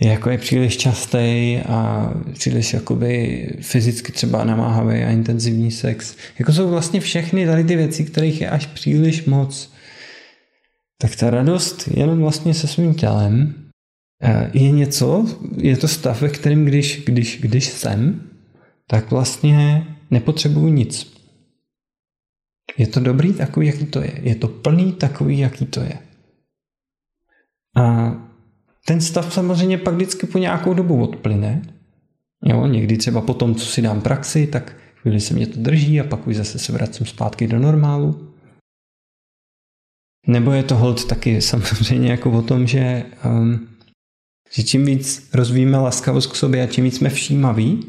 [0.00, 6.16] jako je příliš častý a příliš jakoby fyzicky třeba namáhavý a intenzivní sex.
[6.38, 9.72] Jako jsou vlastně všechny tady ty věci, kterých je až příliš moc.
[10.98, 13.65] Tak ta radost jenom vlastně se svým tělem
[14.52, 18.30] je něco, je to stav, ve kterém když, když, když jsem,
[18.86, 21.16] tak vlastně nepotřebuju nic.
[22.76, 24.20] Je to dobrý takový, jaký to je.
[24.22, 25.98] Je to plný takový, jaký to je.
[27.76, 28.14] A
[28.86, 31.62] ten stav samozřejmě pak vždycky po nějakou dobu odplyne.
[32.44, 36.00] Jo, někdy třeba po tom, co si dám praxi, tak chvíli se mě to drží
[36.00, 38.32] a pak už zase se vracím zpátky do normálu.
[40.26, 43.68] Nebo je to hold taky samozřejmě jako o tom, že, um,
[44.50, 47.80] že čím víc rozvíjíme laskavost k sobě a čím víc jsme všímaví,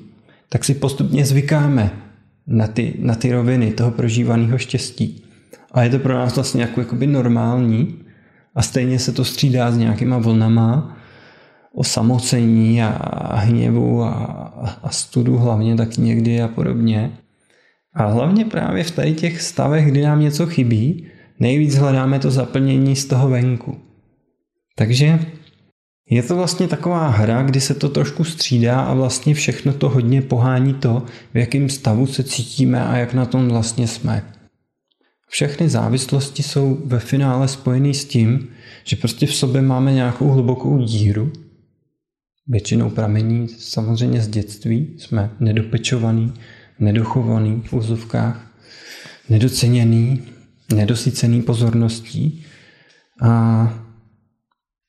[0.49, 1.91] tak si postupně zvykáme
[2.47, 5.24] na ty, na ty roviny toho prožívaného štěstí.
[5.72, 7.99] A je to pro nás vlastně jako jakoby normální
[8.55, 10.97] a stejně se to střídá s nějakýma vlnama
[11.74, 14.14] o samocení a, hněvu a,
[14.84, 17.18] a studu hlavně taky někdy a podobně.
[17.93, 21.08] A hlavně právě v tady těch stavech, kdy nám něco chybí,
[21.39, 23.78] nejvíc hledáme to zaplnění z toho venku.
[24.76, 25.20] Takže
[26.10, 30.22] je to vlastně taková hra, kdy se to trošku střídá a vlastně všechno to hodně
[30.22, 31.03] pohání to,
[31.34, 34.34] v jakém stavu se cítíme a jak na tom vlastně jsme.
[35.30, 38.49] Všechny závislosti jsou ve finále spojeny s tím,
[38.84, 41.32] že prostě v sobě máme nějakou hlubokou díru.
[42.47, 44.95] Většinou pramení samozřejmě z dětství.
[44.97, 46.34] Jsme nedopečovaný,
[46.80, 48.51] nedochovaný v úzovkách,
[49.30, 50.22] nedoceněný,
[50.74, 52.45] nedosycený pozorností.
[53.22, 53.87] A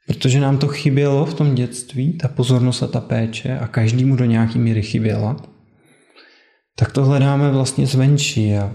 [0.08, 4.24] protože nám to chybělo v tom dětství, ta pozornost a ta péče a každému do
[4.24, 5.36] nějaký míry chyběla,
[6.76, 8.72] tak to hledáme vlastně zvenčí a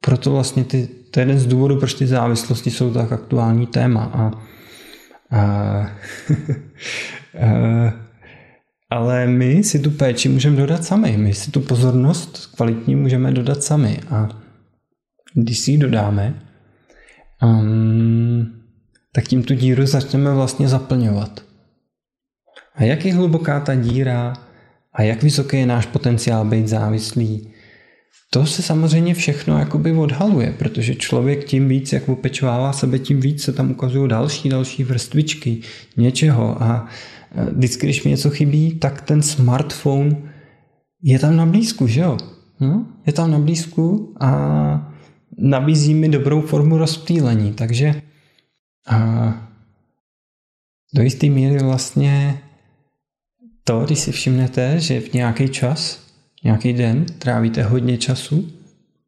[0.00, 4.04] proto vlastně ty, to je jeden z důvodů, proč ty závislosti jsou tak aktuální téma.
[4.04, 4.30] A,
[5.36, 5.40] a,
[7.40, 7.92] a,
[8.90, 13.62] ale my si tu péči můžeme dodat sami, my si tu pozornost kvalitní můžeme dodat
[13.62, 14.28] sami a
[15.34, 16.42] když si ji dodáme,
[17.42, 18.55] um,
[19.16, 21.40] tak tím tu díru začneme vlastně zaplňovat.
[22.74, 24.32] A jak je hluboká ta díra
[24.94, 27.48] a jak vysoký je náš potenciál být závislý,
[28.30, 33.42] to se samozřejmě všechno jakoby odhaluje, protože člověk tím víc, jak opečovává sebe, tím víc
[33.42, 35.60] se tam ukazují další, další vrstvičky
[35.96, 36.88] něčeho a
[37.34, 40.16] e, vždycky, když mi něco chybí, tak ten smartphone
[41.02, 42.16] je tam na blízku, že jo?
[42.60, 44.92] No, je tam na blízku a
[45.38, 48.02] nabízí mi dobrou formu rozptýlení, takže
[48.86, 48.98] a
[50.94, 52.42] do jisté míry vlastně
[53.64, 56.06] to, když si všimnete, že v nějaký čas,
[56.44, 58.52] nějaký den trávíte hodně času,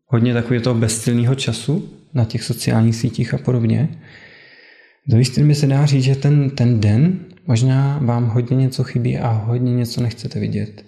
[0.07, 3.89] hodně takového toho bezstylného času na těch sociálních sítích a podobně,
[5.07, 9.19] do jisté míry se dá říct, že ten, ten den možná vám hodně něco chybí
[9.19, 10.85] a hodně něco nechcete vidět.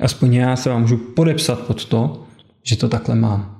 [0.00, 2.26] Aspoň já se vám můžu podepsat pod to,
[2.62, 3.55] že to takhle mám.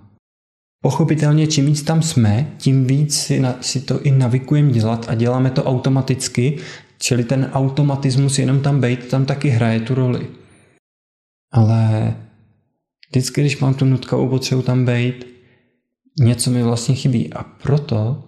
[0.86, 5.14] Pochopitelně, čím víc tam jsme, tím víc si, na, si to i navikujeme dělat a
[5.14, 6.58] děláme to automaticky,
[6.98, 10.26] čili ten automatismus jenom tam být, tam taky hraje tu roli.
[11.52, 12.14] Ale
[13.10, 15.26] vždycky, když mám tu nutkavou potřebu tam být,
[16.20, 17.32] něco mi vlastně chybí.
[17.32, 18.24] A proto,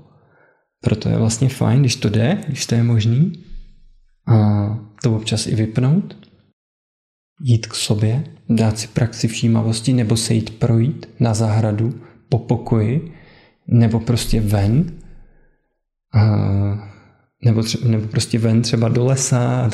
[0.80, 3.32] proto je vlastně fajn, když to jde, když to je možný,
[4.26, 4.34] a
[5.02, 6.28] to občas i vypnout,
[7.40, 13.12] jít k sobě, dát si praxi všímavosti nebo se jít projít na zahradu, po pokoji,
[13.66, 14.92] nebo prostě ven,
[16.14, 16.20] a,
[17.44, 19.70] nebo, třeba, nebo prostě ven třeba do lesa a,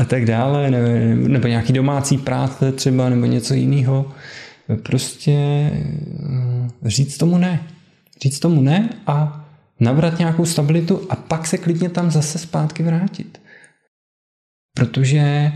[0.00, 0.88] a tak dále, nebo,
[1.28, 4.12] nebo nějaký domácí práce třeba, nebo něco jiného.
[4.82, 7.66] Prostě eh, říct tomu ne.
[8.22, 9.46] Říct tomu ne a
[9.80, 13.40] nabrat nějakou stabilitu a pak se klidně tam zase zpátky vrátit.
[14.74, 15.52] Protože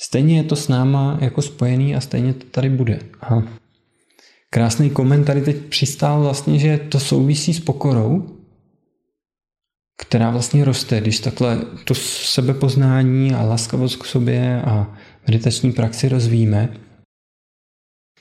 [0.00, 2.98] stejně je to s náma jako spojený a stejně to tady bude.
[3.20, 3.42] Aha.
[4.54, 8.38] Krásný koment tady teď přistál vlastně, že to souvisí s pokorou,
[10.00, 14.94] která vlastně roste, když takhle to sebepoznání a laskavost k sobě a
[15.26, 16.76] meditační praxi rozvíjíme.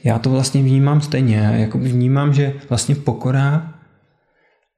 [0.03, 1.37] Já to vlastně vnímám stejně.
[1.37, 3.73] Jako vnímám, že vlastně pokora,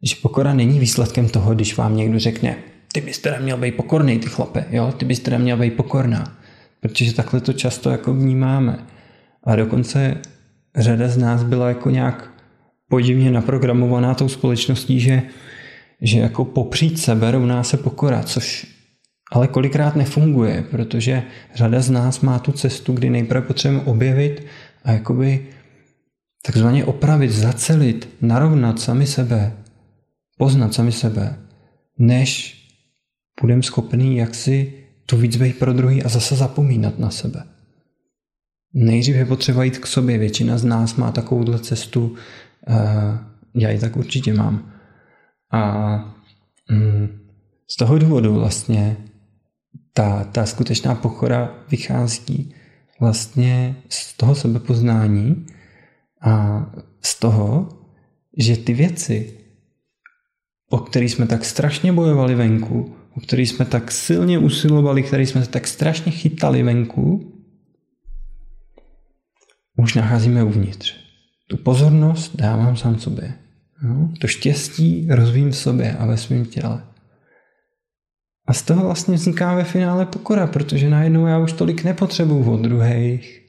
[0.04, 2.58] že pokora není výsledkem toho, když vám někdo řekne,
[2.94, 4.92] ty bys teda měl být pokorný, ty chlape, jo?
[4.98, 6.38] ty bys teda měl být pokorná.
[6.80, 8.88] Protože takhle to často jako vnímáme.
[9.44, 10.22] A dokonce
[10.76, 12.32] řada z nás byla jako nějak
[12.90, 15.22] podivně naprogramovaná tou společností, že,
[16.02, 18.76] že jako popřít sebe rovná se pokora, což
[19.32, 21.24] ale kolikrát nefunguje, protože
[21.56, 24.46] řada z nás má tu cestu, kdy nejprve potřebujeme objevit
[24.84, 25.48] a jakoby
[26.46, 29.54] takzvaně opravit, zacelit, narovnat sami sebe,
[30.38, 31.40] poznat sami sebe,
[32.00, 32.62] než
[33.42, 34.74] budeme schopný jaksi
[35.06, 37.44] to víc být pro druhý a zase zapomínat na sebe.
[38.78, 40.18] Nejdřív je potřeba jít k sobě.
[40.18, 42.16] Většina z nás má takovouhle cestu.
[42.68, 43.20] Eh,
[43.56, 44.72] já ji tak určitě mám.
[45.52, 46.16] A
[46.72, 47.20] mm,
[47.68, 48.98] z toho důvodu vlastně
[49.94, 52.54] ta, ta skutečná pochora vychází
[53.00, 55.46] vlastně z toho sebepoznání
[56.22, 56.66] a
[57.02, 57.70] z toho,
[58.38, 59.34] že ty věci,
[60.70, 65.44] o které jsme tak strašně bojovali venku, o které jsme tak silně usilovali, které jsme
[65.44, 67.35] se tak strašně chytali venku,
[69.76, 70.96] už nacházíme uvnitř.
[71.48, 73.34] Tu pozornost dávám sám sobě.
[73.84, 76.84] No, to štěstí rozvím v sobě a ve svém těle.
[78.48, 82.62] A z toho vlastně vzniká ve finále pokora, protože najednou já už tolik nepotřebuju od
[82.62, 83.42] druhých,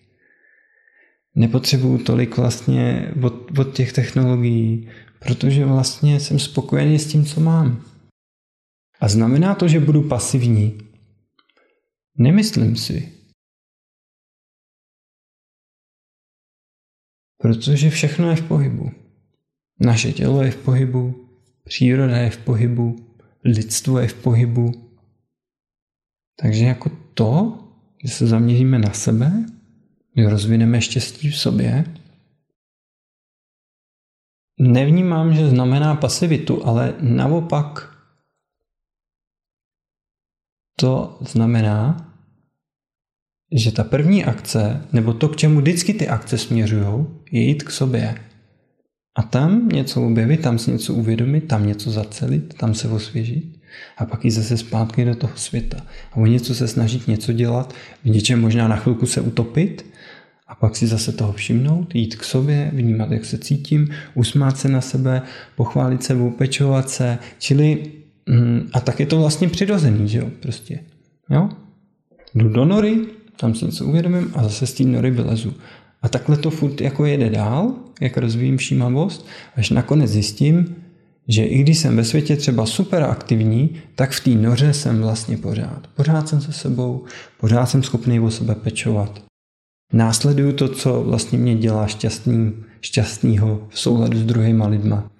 [1.34, 4.88] nepotřebuju tolik vlastně od, od těch technologií,
[5.18, 7.82] protože vlastně jsem spokojený s tím, co mám.
[9.00, 10.78] A znamená to, že budu pasivní?
[12.18, 13.15] Nemyslím si.
[17.38, 18.90] Protože všechno je v pohybu.
[19.80, 21.28] Naše tělo je v pohybu,
[21.64, 22.96] příroda je v pohybu,
[23.44, 24.72] lidstvo je v pohybu.
[26.40, 27.58] Takže jako to,
[28.04, 29.46] že se zaměříme na sebe,
[30.16, 31.84] že rozvineme štěstí v sobě,
[34.60, 37.96] nevnímám, že znamená pasivitu, ale naopak
[40.78, 42.05] to znamená,
[43.52, 47.70] že ta první akce, nebo to, k čemu vždycky ty akce směřují, je jít k
[47.70, 48.14] sobě.
[49.16, 53.56] A tam něco objevit, tam si něco uvědomit, tam něco zacelit, tam se osvěžit
[53.98, 55.86] a pak jít zase zpátky do toho světa.
[56.12, 57.74] A o něco se snažit něco dělat,
[58.04, 59.86] v něčem možná na chvilku se utopit
[60.46, 64.68] a pak si zase toho všimnout, jít k sobě, vnímat, jak se cítím, usmát se
[64.68, 65.22] na sebe,
[65.56, 67.92] pochválit se, upečovat se, čili
[68.26, 70.80] mm, a tak je to vlastně přirozený, že jo, prostě.
[71.30, 71.48] Jo?
[72.34, 73.06] Jdu do nory,
[73.36, 75.54] tam si něco uvědomím a zase z té nory vylezu.
[76.02, 79.26] A takhle to furt jako jede dál, jak rozvíjím všímavost,
[79.56, 80.76] až nakonec zjistím,
[81.28, 85.36] že i když jsem ve světě třeba super aktivní, tak v té noře jsem vlastně
[85.36, 85.86] pořád.
[85.96, 87.04] Pořád jsem se sebou,
[87.40, 89.22] pořád jsem schopný o sebe pečovat.
[89.92, 95.10] Následuju to, co vlastně mě dělá šťastný, šťastnýho v souladu s druhýma lidma.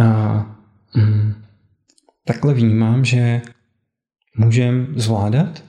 [0.00, 0.56] A
[0.96, 1.34] mm,
[2.24, 3.42] takhle vnímám, že
[4.36, 5.62] můžem zvládat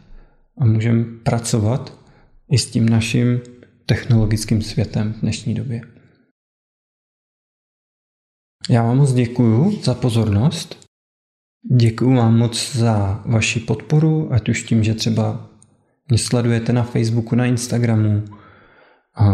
[0.58, 2.00] a můžem pracovat
[2.52, 3.40] i s tím naším
[3.86, 5.82] technologickým světem v dnešní době.
[8.70, 10.88] Já vám moc děkuju za pozornost.
[11.76, 15.50] Děkuju vám moc za vaši podporu, ať už tím, že třeba
[16.10, 18.26] mě sledujete na Facebooku, na Instagramu,
[19.16, 19.26] a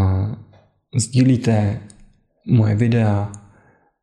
[0.96, 1.80] sdílíte
[2.46, 3.32] moje videa,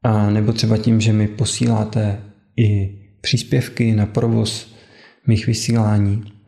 [0.04, 2.24] a nebo třeba tím, že mi posíláte
[2.58, 4.76] i příspěvky na provoz
[5.28, 6.41] mých vysílání.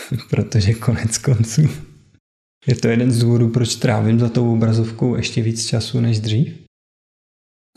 [0.30, 1.62] Protože konec konců
[2.66, 6.54] je to jeden z důvodů, proč trávím za tou obrazovkou ještě víc času než dřív.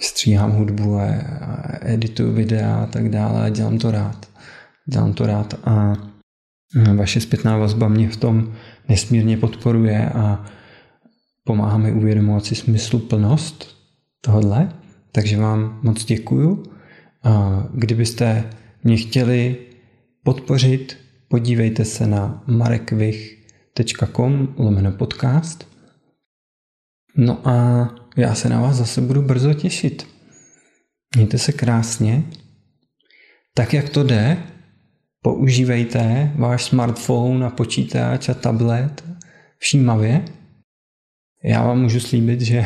[0.01, 1.07] Stříhám hudbu a
[1.81, 4.29] edituju videa a tak dále a dělám to rád.
[4.85, 5.93] Dělám to rád a
[6.95, 8.55] vaše zpětná vazba mě v tom
[8.89, 10.45] nesmírně podporuje a
[11.43, 13.77] pomáhá mi uvědomovat si smysluplnost
[14.21, 14.73] tohle.
[15.11, 16.63] Takže vám moc děkuju.
[17.23, 18.49] A kdybyste
[18.83, 19.57] mě chtěli
[20.23, 20.97] podpořit,
[21.30, 25.68] podívejte se na marekvich.com lomeno podcast.
[27.15, 30.07] No a já se na vás zase budu brzo těšit.
[31.15, 32.23] Mějte se krásně.
[33.53, 34.43] Tak, jak to jde,
[35.22, 39.03] používejte váš smartphone a počítač a tablet
[39.57, 40.26] všímavě.
[41.43, 42.65] Já vám můžu slíbit, že,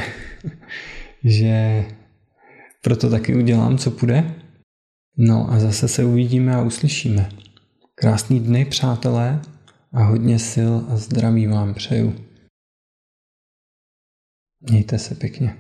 [1.24, 1.86] že
[2.82, 4.36] proto taky udělám, co půjde.
[5.18, 7.30] No a zase se uvidíme a uslyšíme.
[8.04, 9.42] Krásný dny, přátelé,
[9.94, 12.16] a hodně sil a zdraví vám přeju.
[14.62, 15.58] Mějte se pěkně.